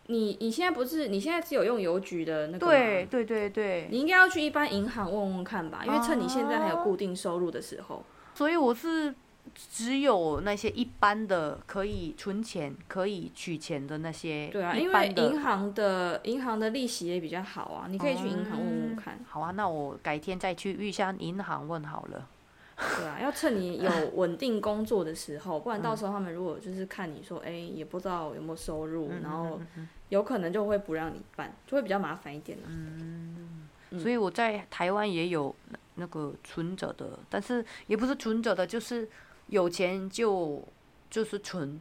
[0.07, 5.83] 你你现在不是你现在只有用邮局的那个对对对对，你应该要去一般银行问问看吧？
[5.87, 8.05] 因为趁你现在还有固定收入的时候，
[8.35, 9.14] 所以我是。
[9.55, 19.18] 只有那些一般的可以存钱、可以取钱的那些，对啊，因为银行的银行的利息也比较好啊，你可以去银行问问看。
[19.28, 22.28] 好啊，那我改天再去玉山银行问好了。
[22.98, 29.60] 对啊，要趁你有 稳定工作的时候，不然到时候他们如果就是看你说，哎，也不知道有没有收入，然后
[30.08, 32.64] 有可能就会不让你办，就会比较麻烦一点了。
[32.68, 33.68] 嗯，
[33.98, 35.54] 所以我在台湾也有
[35.96, 39.08] 那个存着的，但是也不是存着的，就是。
[39.48, 40.66] 有钱就
[41.10, 41.78] 就是存，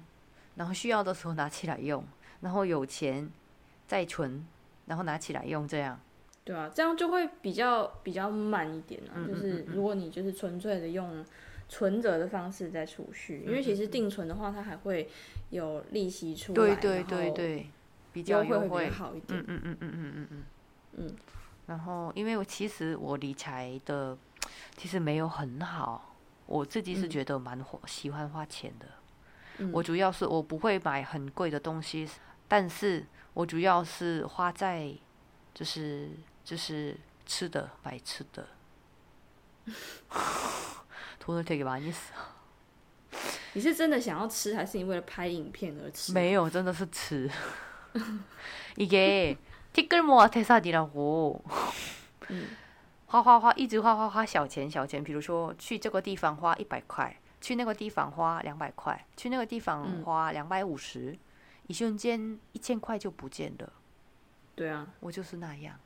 [0.55, 2.03] 然后需要的时候拿起来用，
[2.41, 3.29] 然后有钱
[3.87, 4.45] 再存，
[4.87, 5.97] 然后拿起来用，这样。
[6.43, 9.25] 对啊，这样就会比较比较慢一点啊。
[9.27, 11.23] 就是如果你就是纯粹的用
[11.69, 15.09] 存折的方式在储蓄，因为其实定存的话，它还会
[15.51, 17.67] 有利息出来，对对对对，
[18.11, 19.39] 比较优惠好一点。
[19.39, 20.43] 嗯嗯嗯嗯嗯嗯嗯
[20.97, 21.15] 嗯。
[21.67, 24.17] 然后，因为我其实我理财的
[24.75, 26.07] 其实没有很好。
[26.47, 28.87] 我自己是觉得蛮喜欢花钱的，
[29.71, 32.05] 我主要是我不会买很贵的东西，
[32.45, 34.93] 但是我主要是花在
[35.53, 36.09] 就是
[36.44, 38.47] 就是吃的买吃的，
[41.22, 41.94] 돈을되게많이써
[43.55, 46.12] 你是真的想要吃，还是你为了拍影片而吃？
[46.12, 47.28] 没有，真的是吃。
[48.76, 51.42] 이게티끌모아태산이라고
[53.07, 55.03] 花花花，一直花花花小钱小钱。
[55.03, 61.18] 比如说去这个地方花一百块，去那个地方花两百块，去那个地方花两百五十，
[61.66, 63.72] 一瞬间一千块就不见了。
[64.55, 65.80] 对啊，我就是那样。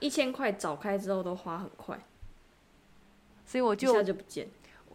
[0.00, 1.98] 一千块找开之后都花很快，
[3.44, 4.48] 所以我就一下就不见。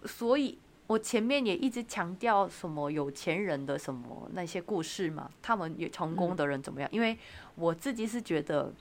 [0.05, 6.89] 所以我前面也一直强调什么有钱人的什么那些故事嘛，他们也成功的人怎么样？
[6.91, 7.17] 因为
[7.55, 8.73] 我自己是觉得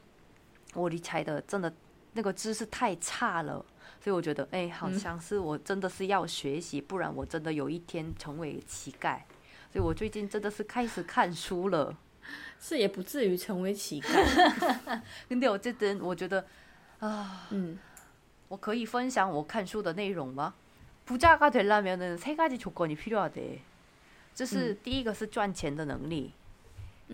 [0.74, 1.72] 我理财的真的
[2.12, 3.64] 那个知识太差了，
[4.00, 9.20] 所以我觉得哎，好像是我真的是要学习，不然我真的有一天成为乞丐。
[9.72, 11.96] 所以我最近真的是开始看书了。
[12.59, 16.45] 是也不至于成为乞丐， 근데어쨌든我觉得
[16.99, 17.79] 啊，嗯，
[18.47, 20.53] 我可以分享我看书的内容吗？
[21.07, 23.57] 부자가되려면은세가지조건이필요하 대。
[24.35, 26.33] 这是第一个是赚钱的能力，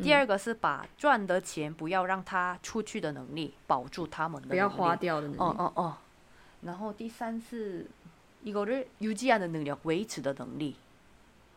[0.03, 5.39] 第二个是把赚的钱不要让它出去的能力，保住他们的不要花掉的能力。
[5.39, 5.97] 哦哦哦。
[6.63, 7.87] 然后第三是
[8.43, 10.75] 一个를유지하는能力，维持的能力。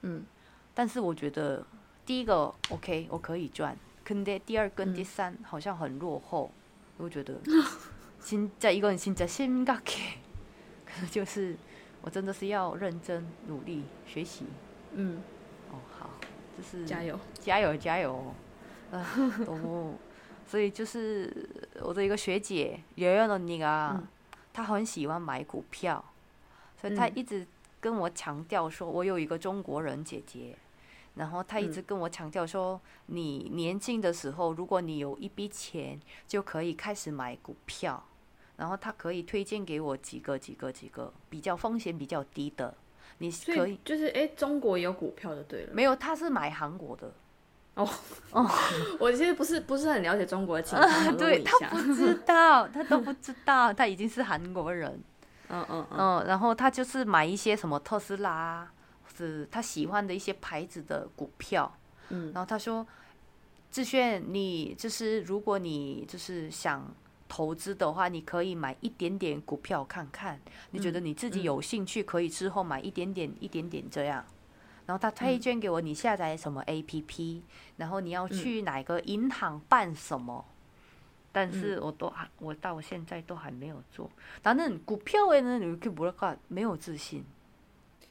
[0.03, 0.25] 嗯，
[0.73, 1.67] 但是我觉得。
[2.05, 3.77] 第一个 OK，我可以赚。
[4.05, 6.51] 근데第二跟第三好像很落后，
[6.97, 7.39] 我觉得
[8.21, 10.15] 진짜이건진짜심각해
[10.85, 11.57] 可能就是
[12.03, 14.47] 我真的是要认真努力学习。
[14.95, 15.23] 嗯，
[15.71, 16.11] 哦好，
[16.59, 18.35] 就是加油加油加油。
[18.91, 19.95] 哦，
[20.49, 21.49] 所以就是
[21.81, 24.01] 我的一个学姐圆圆언니 가，
[24.53, 26.05] 她很喜欢买股票，
[26.81, 27.47] 所以她一直
[27.81, 30.57] 跟我强调说，我有一个中国人姐姐。
[31.16, 38.04] 然后他一直跟我强调说，你年轻的时候，如果你有一笔钱，就可以开始买股票。
[38.58, 42.74] 然后他可以推荐给我几个、几个、几个比较风险比较低的。
[43.18, 45.74] 你可以就是哎，中国有股票就对了。
[45.74, 47.12] 没有，他是买韩国的。
[47.74, 47.86] 哦
[48.32, 48.50] 哦，
[48.98, 50.92] 我其实不是不是很了解中国的情况。
[51.18, 55.04] 对他不知 道，他都不知道，他已经是韩国人。
[55.50, 56.26] 嗯嗯嗯。
[56.26, 58.66] 然后他就是买一些什么特斯拉。
[59.16, 61.72] 是他喜欢的一些牌子的股票，
[62.10, 62.86] 嗯，然后他说
[63.72, 66.94] ：“志炫，你就是如果你就是想
[67.28, 70.40] 投资的话，你可以买一点点股票看看，
[70.72, 74.26] 你觉得你自己有兴趣，可以之后买一点点、一点点这样。”
[74.86, 77.42] 然后他推荐给我，你下载什么 A P P，
[77.78, 80.46] 然后你要去哪个银行办什么，
[81.32, 84.08] 但是我都还我到现在都还没有做。
[84.44, 87.26] 反正股票诶呢，你可不要没有自信。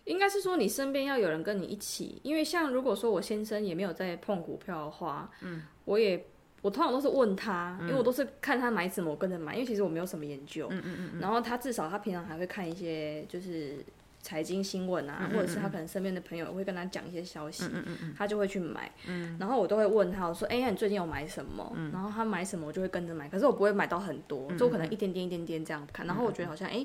[0.05, 6.27] 应该是说你身边要有人跟你一起，因为像如果说我先生也没有在碰股票的话，嗯，我也
[6.63, 13.77] 我通常都是问他，因为我都是看他买什么我跟着买，因为其实我没有什么研究，嗯嗯嗯，然后他至少他平常还会看一些就是
[14.21, 21.71] 财经新闻啊，或者是他可能身边的朋友会跟他讲一些消息，嗯嗯嗯，他就会去买，嗯，然后我都会问他，我说，哎呀，你最近有买什么？
[21.93, 26.85] 然后他买什么我就会跟着买，可是我不会买到很多，就可能一点点一点点这样看，然后我觉得好像哎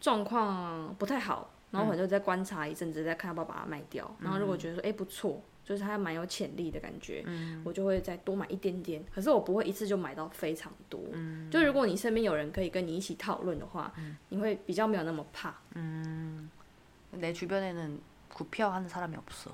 [0.00, 1.50] 状况不太好。
[1.71, 4.09] 然后我就再观察一阵子，再看要不要把它卖掉。
[4.19, 7.25] 然后如果觉得说，哎，不错，就是它蛮有潜力的感觉，
[7.63, 9.03] 我就会再多买一点点。
[9.13, 10.99] 可是我不会一次就买到非常多。
[11.49, 13.91] 就如果你身边有人可以跟你一起讨论的话，
[14.29, 15.55] 你会比较没有那么怕。
[15.73, 16.49] 嗯，
[17.15, 17.97] 내주변에는
[18.33, 19.51] 股票하는사람이없어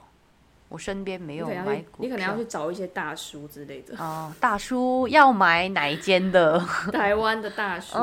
[0.74, 3.96] 我身边没有买股，你可能要去找一些大叔之类的。
[3.96, 6.58] 哦，大叔要买哪一间的？
[6.90, 7.96] 台湾的大叔。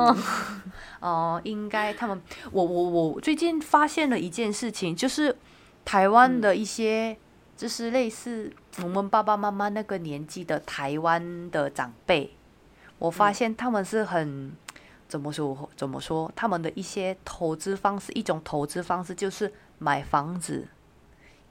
[1.01, 5.35] 哦，应该他们，我我我最近发现了一件事情，就是
[5.83, 7.17] 台湾的一些，
[7.57, 8.49] 就是类似
[8.81, 12.33] 我们爸爸妈妈那个年纪的台湾的长辈，
[12.99, 14.53] 我发现他们是很
[15.09, 20.69] 怎么说怎么说，他们的一些投资方式，一种投资方式就是买房子。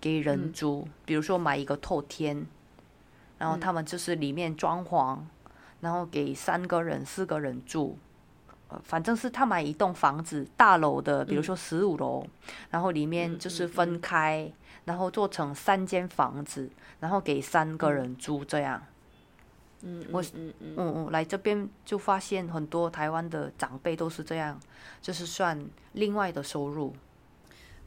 [0.00, 2.46] 给人租，比如说买一个透天，
[3.38, 5.18] 然后他们就是里面装潢，
[5.80, 7.98] 然后给三个人、四个人住，
[8.68, 12.26] 呃，反正是他买一栋房子大楼的，比如说十五楼，
[12.70, 14.50] 然后里面就是分开，
[14.86, 16.70] 然后做成三间房子，
[17.00, 18.82] 然后给三个人租这样。
[19.82, 24.60] 嗯，我嗯嗯嗯来这边就发现很多台湾的长辈都是这样，
[25.00, 26.94] 就是算另外的收入。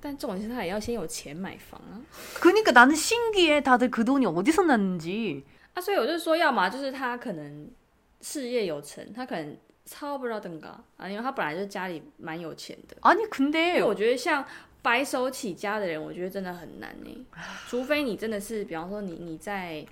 [0.03, 1.95] 但重点是他也要先有钱买房啊。
[2.33, 5.41] 可你可当时心里，他的可多年我就是能级
[5.73, 7.71] 啊，所以我就说，要么就是他可能
[8.19, 12.97] 事业有成，他可能超不知道怎么搞啊，因为他本来就家里蛮有钱的。
[12.99, 13.81] 啊，你肯定。
[13.85, 14.45] 我觉得像
[14.81, 17.25] 白手起家的人，我觉得真的很难呢。
[17.69, 19.85] 除非你真的是，比方说你你在。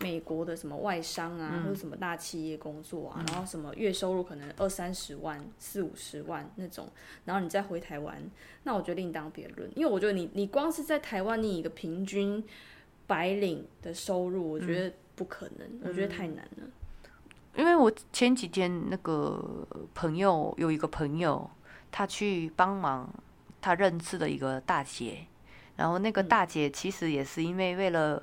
[0.00, 6.88] 美国的什么外商啊，或者什么大企业工作啊，然后什么月收入可能二三十万、四五十万那种，
[7.24, 8.22] 然后你再回台湾，
[8.64, 9.70] 那我觉得另当别论。
[9.74, 12.44] 因为我觉得你你光是在台湾，你一个平均
[13.06, 16.68] 白领的收入，我觉得不可能，我觉得太难了。
[17.56, 21.50] 因为我前几天那个朋友有一个朋友，
[21.90, 23.08] 他去帮忙
[23.62, 25.26] 他认识的一个大姐，
[25.76, 28.22] 然后那个大姐其实也是因为为了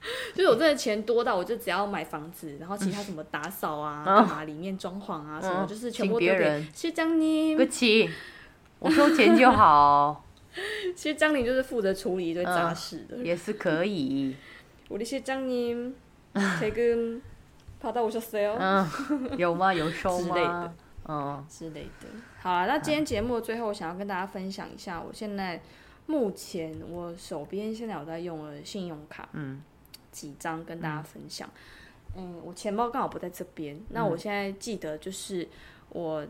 [0.34, 6.66] 就是我真的钱多到我就只要买房子然后其他什么打扫啊干嘛里面装潢啊什么就是请别人。
[6.74, 7.56] 谢江宁。
[7.56, 8.08] 不起
[8.78, 10.24] 我收钱就好。
[10.96, 13.18] 其实张宁就是负责处理一堆杂事的。
[13.18, 14.34] 也是可以。
[14.88, 15.92] 我的谢些张妮
[16.58, 17.20] 谁跟
[17.78, 18.56] 跑到我说谁哦。
[18.58, 19.72] 嗯有吗？
[19.74, 20.72] 有收吗？
[21.06, 21.44] 嗯。
[21.48, 22.08] 之类的。
[22.40, 25.60] 好了那今天节目的最后我想要跟大家分享一下我现在
[26.06, 29.28] 目前我手边现在我在用的信用卡。
[29.34, 29.62] 嗯。
[30.10, 31.48] 几张跟大家分享。
[32.16, 35.46] 嗯，我钱包刚好不在这边，那我现在记得就是
[35.90, 36.26] 我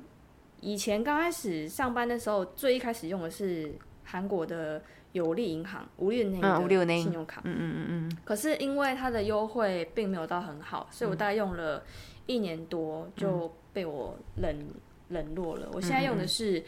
[0.60, 3.72] 以前刚开始上班的时候，最一开始用的是
[4.04, 7.40] 韩国的有利银行五六年嗯五六年信用卡。
[7.44, 11.82] 嗯嗯嗯嗯可是因为它的优惠并没有到很好，所以我大概用了
[12.26, 14.68] 一年多就被我冷、
[15.08, 15.68] 冷落了。
[15.72, 16.62] 我现在用的是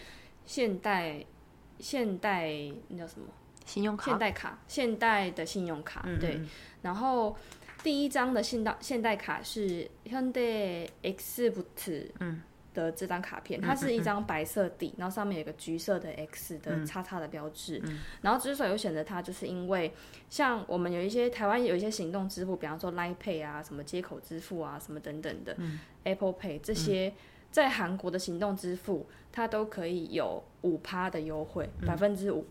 [0.46, 1.22] 现代
[1.78, 2.50] 现代
[2.88, 3.26] 那叫什么？
[3.64, 4.10] 信用卡？
[4.10, 6.06] 现代卡，现代的信用卡。
[6.20, 6.48] 对，嗯
[6.82, 7.36] 然后
[7.82, 12.42] 第一张的现代现代卡是 Hyundai X Boot 嗯。
[12.74, 17.82] 的这张卡片，它是一张白色底，然后上面有一个橘色的 X 的叉叉的标志。
[18.22, 19.92] 然后之所以会选择它，就是因为
[20.30, 25.54] 像我们有一些台湾有一些行动支付，比方说 Line Pay 啊、什么接口支付啊、什么等等的、
[26.04, 27.12] Apple Pay 这些，
[27.50, 32.46] 在韩国的行动支付，它都可以有五趴的优惠，百分之五。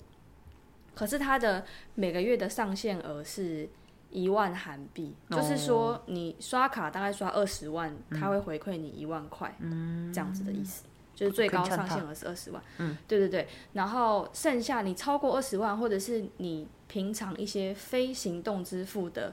[0.96, 1.66] 可是它的
[1.96, 3.70] 每个月的上限额是
[4.10, 9.56] 一万韩币，就是说你刷卡大概刷二十万，它会回馈你一万块，
[10.14, 10.84] 这样子的意思。
[11.14, 19.32] 就是最高上限额是二十万，嗯，对对对，然后剩下你超过二十万，或者是你平常一些非行动支付的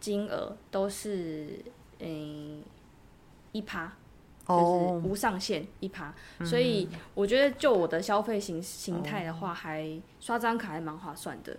[0.00, 1.64] 金额，都是
[2.00, 2.64] 嗯
[3.52, 3.92] 一趴，
[4.46, 6.12] 就是哦，无上限一趴，
[6.44, 9.88] 所以我觉得就我的消费形形态的话，还
[10.18, 11.56] 刷张卡还蛮划算的。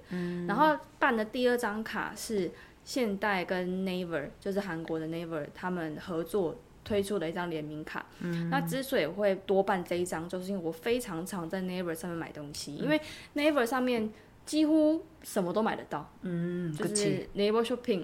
[0.47, 2.51] 然后办的第二张卡是
[2.83, 8.05] 现代跟 Naver，就是韩国的 Naver 他们合作推出的一张联名卡。
[8.49, 12.99] 那之所以会多办这一张，就是因为我非常常在 Naver 上面买东西，因为
[13.35, 14.11] Naver 上面
[14.45, 18.03] 几乎什么都买得到，嗯，就是 Naver Shopping。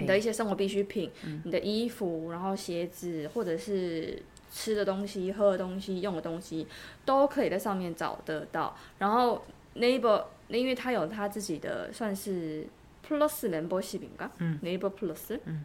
[0.00, 1.10] 你的一些生活必需品，
[1.44, 6.66] 你的衣服，然后鞋子，或者是吃的东西、喝的东西、用的东西，
[7.04, 8.76] 都可以在上面找得到。
[8.98, 9.42] 然后
[9.76, 12.66] Neighbor，因为它有它自己的算是
[13.06, 15.64] Plus membership 吧，嗯，Neighbor Plus，嗯，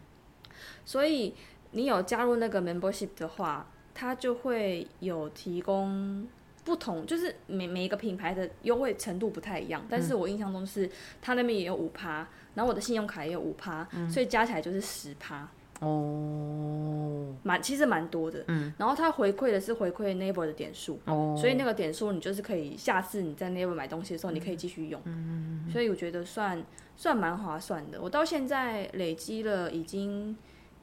[0.84, 1.34] 所以
[1.72, 6.26] 你有加入那个 membership 的话，它就会有提供。
[6.64, 10.88] 不同就是每每一个品牌的优惠程度不太一样，但是我印象中是
[11.20, 15.48] 它那边也有五趴，然后我的信用卡也有五趴，所以加起来就是十趴
[15.80, 18.44] 哦，蛮其实蛮多的。
[18.46, 25.00] 嗯，然后它回馈的是回馈 Naver 的点数，哦，所以那个点数你就是可以下次你在 Naver 买东西的时候你可以继续用。
[25.04, 25.68] 嗯。
[25.70, 26.62] 所以我觉得算
[26.96, 28.00] 算蛮划算的。
[28.00, 30.36] 我到现在累积了已经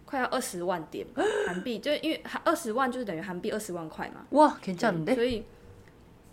[0.05, 1.07] 快要二十万点
[1.47, 4.25] 韩币，就因为二十万就是等于韩币二十万块嘛。
[4.31, 5.05] 哇，可以这样。
[5.15, 5.37] 所以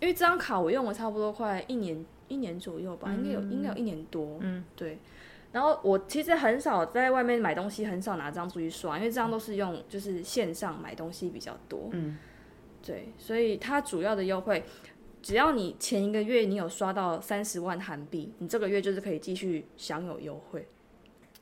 [0.01, 4.37] 因为这张卡我用了差不多快一年一年左右吧，应该有应该有一年多。
[4.41, 4.99] 嗯，对。
[5.51, 11.89] 然后我其实很少在外面买东西，很少拿这张出去刷，因为这张都是用就是线上买东西比较多。
[11.91, 12.17] 嗯，
[12.85, 14.63] 对，所以它主要的优惠，
[15.21, 20.67] 只要你前一个月你有刷到三十万韩币，你这个月就是可以继续享有优惠。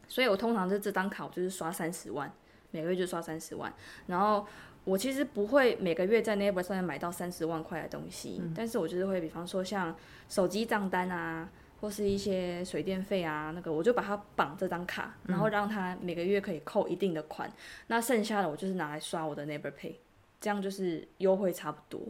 [0.08, 2.32] 所以我通常是这张卡我就是刷三十万，
[2.72, 3.74] 每个月就刷三十万，
[4.06, 4.46] 然后。
[4.88, 9.94] 我其实不会每个月在 Neighbor 上面买到三十万块的东西，但是我就是会，比方说像
[10.30, 11.50] 手机账单啊，
[11.80, 17.52] 或是一些水电费啊，那个我就把它绑这张卡，然后让它每个月可以扣一定的款，
[17.88, 19.96] 那剩下的我就是拿来刷我的 Neighbor Pay，
[20.42, 22.02] 这样就是优惠差不多。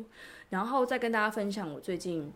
[0.49, 2.32] 然后再跟大家分享，我最近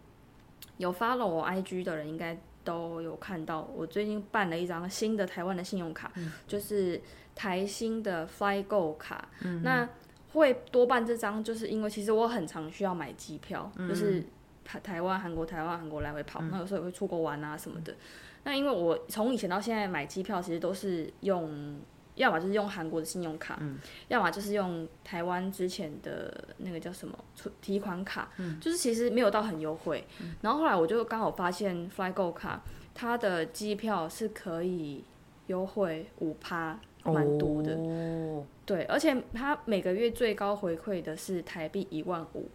[0.78, 3.62] 有 follow 我 IG 的人应该都有看到。
[3.74, 6.12] 我最近办了一张新的台湾的信用卡，
[6.46, 7.02] 就是
[7.34, 9.30] 台新的 FlyGo 卡。
[9.64, 9.88] 那
[10.34, 14.24] 会多办这张，就是因为其实我很常需要买机票，就是
[14.64, 17.96] 台台湾、韩国、台湾、韩国来回跑，那有时候也会出国玩啊什么的。
[18.44, 21.80] 那因为我从以前到现在买机票，其实都是用，
[22.16, 23.60] 要么就是用韩国的信用卡，
[24.08, 30.06] 要么就是用台湾之前的那个叫什么存提款卡，就是其实没有到很优惠。
[30.42, 32.62] 然后后来我就刚好发现 FlyGo 卡，
[32.94, 35.04] 它的机票是可以
[35.48, 36.80] 优惠五趴。
[37.04, 37.76] 蛮多的，
[38.64, 42.48] 对，而且它每个月最高回馈的是台币一万五，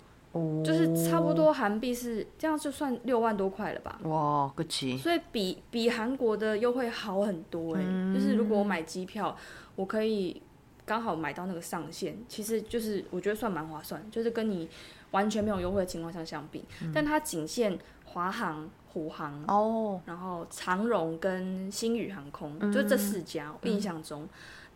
[0.65, 3.99] 就是差不多韩币是这样，就算六万多块了吧？
[4.05, 4.97] 哇，个奇！
[4.97, 7.83] 所以比比韩国的优惠好很多哎，
[8.15, 9.37] 就是如果我买机票，
[9.75, 10.43] 我可以
[10.85, 14.69] 刚好买到那个上限，其实就是我觉得算蛮划算，就是跟你
[15.11, 16.65] 完全没有优惠的情况下相比，
[16.95, 18.69] 但它仅限华航。
[18.97, 24.27] 虎航哦，然后长荣跟星宇航空，就这四家，我印象中，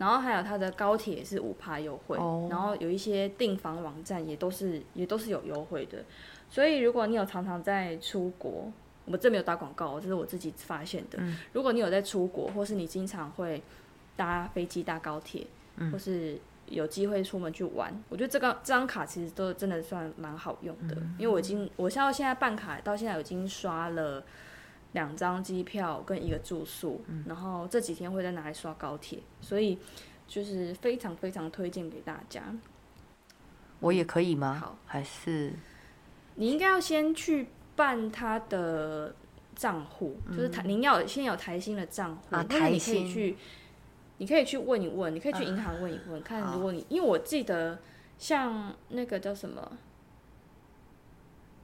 [0.01, 2.17] 然后还有它的高铁是五趴优惠，
[2.49, 5.99] 然后有一些订房网站也都是也都是有优惠的，
[6.49, 8.73] 所以如果你有常常在出国，
[9.05, 11.19] 我这没有打广告，这是我自己发现的。
[11.53, 13.63] 如果你有在出国，或是你经常会
[14.17, 15.47] 搭飞机、搭高铁，
[15.93, 24.25] 或是有机会出门去玩，我觉得这个这张卡其实都真的算蛮好用的，因为我已经我像现在办卡到现在已经刷了
[24.93, 29.79] 两张机票跟一个住宿，然后这几天会在哪里刷高铁，所以
[30.27, 32.43] 就是非常非常推荐给大家。
[33.81, 34.59] 我也可以吗？
[34.61, 35.53] 好，还是
[36.35, 39.15] 你应该要先去办他的
[39.55, 43.37] 账户，就是台您要先有台新的账户，啊，台新。
[44.19, 47.79] 你可以去问一问，你可以去银行问一问，看如果你，因为我记得
[48.19, 49.79] 像那个叫什么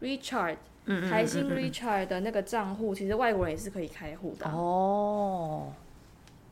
[0.01, 0.57] ，Richard，
[0.87, 4.49] 台新 Richard 的那个账户，其实外国人也是可以开户的。
[4.49, 5.72] 哦，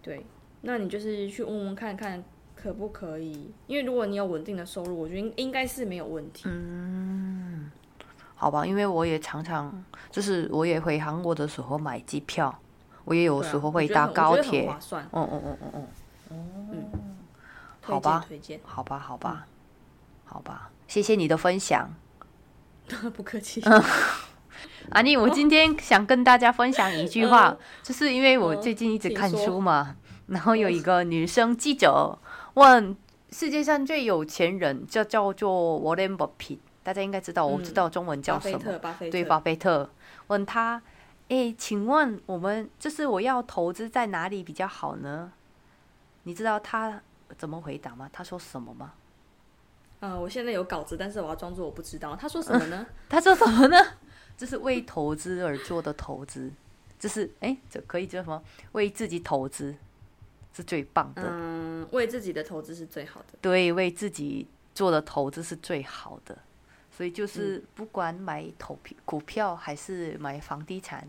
[0.02, 0.26] 对，
[0.62, 2.22] 那你就是去问问看看
[2.54, 6.44] 可不可以，因为如果你有稳定的收入，我觉得应应该是没有问题。
[6.46, 7.70] 嗯，
[8.34, 12.58] 好吧，因为我也常常就是我也回韩国的时候买机票。
[13.06, 15.86] 我也有时候会搭高铁，嗯嗯嗯嗯
[16.30, 17.06] 嗯，哦，
[17.82, 18.24] 好吧，
[18.64, 19.46] 好吧，好吧，
[20.24, 21.94] 好吧，谢谢你的分享，
[23.16, 23.62] 不客气。
[24.90, 32.18] 阿妮，我今天想跟大家分享一句话，就是因为我最近一直看书嘛，然后有一个女生记者
[32.54, 32.96] 问
[33.30, 38.58] 世界上最有钱人，就叫做 Warren Buffett，大家应该知道，我知道中文叫什么，
[39.10, 39.90] 对，巴菲特，
[40.26, 40.82] 问他。
[41.30, 45.32] 哎，请问我们就是我要投资在哪里比较好呢？
[46.24, 47.00] 你知道他
[47.38, 48.10] 怎么回答吗？
[48.12, 48.92] 他说什么吗？
[50.04, 52.14] 呃，我现在有稿子，但是我要装作我不知道。
[52.14, 52.86] 他说什么呢？
[53.08, 53.78] 他说什么呢？
[54.36, 56.52] 这是为投资而做的投资，
[56.98, 58.42] 这是哎，这可以叫什么？
[58.72, 59.74] 为自己投资
[60.52, 61.22] 是最棒的。
[61.26, 63.38] 嗯，为自己的投资是最好的。
[63.40, 66.36] 对，为自己做的投资是最好的。
[66.90, 71.08] 所以就是不管买投票股票还是买房地产，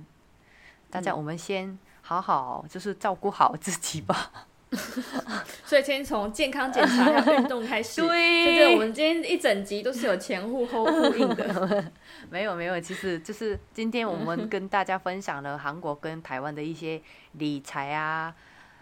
[0.90, 4.32] 大家我们先好好就是照顾好自己吧。
[5.66, 8.02] 所以先从健康检查还有运动开始。
[8.02, 11.92] 对，就是我们今天一整集都是有前呼后呼应的。
[12.30, 17.02] 没有没有，其实就是今天我们跟大家分享了韩国跟台湾的一些
[17.34, 18.34] 理财啊、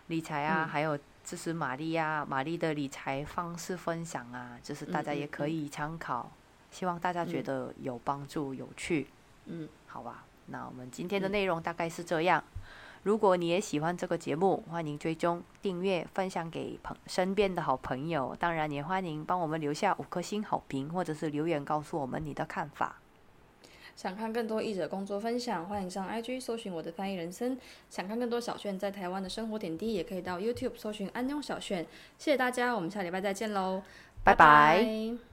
[0.07, 6.31] 理财啊，还有就是玛丽啊、玛丽的理财方式分享啊，就是大家也可以参考。
[6.71, 9.07] 希望大家觉得有帮助、有趣，
[9.45, 10.25] 嗯，好吧。
[10.47, 12.43] 那我们今天的内容大概是这样。
[13.03, 18.35] 如果你也喜欢这个节目，欢迎追踪、订阅、分享给朋身边的好朋友。
[18.39, 22.95] 当然，也欢迎帮我们留下五颗星好评，或者是留言告诉我们你的看法。
[23.95, 27.57] 想看更多译者工作分享，欢迎上 IG 搜寻我的翻译人生。
[27.89, 31.85] 想看更多小炫在台湾的生活点滴，也可以到 YouTube 搜寻安妞小炫。
[32.17, 33.83] 谢谢大家，我们下礼拜再见喽，
[34.23, 35.32] 拜拜。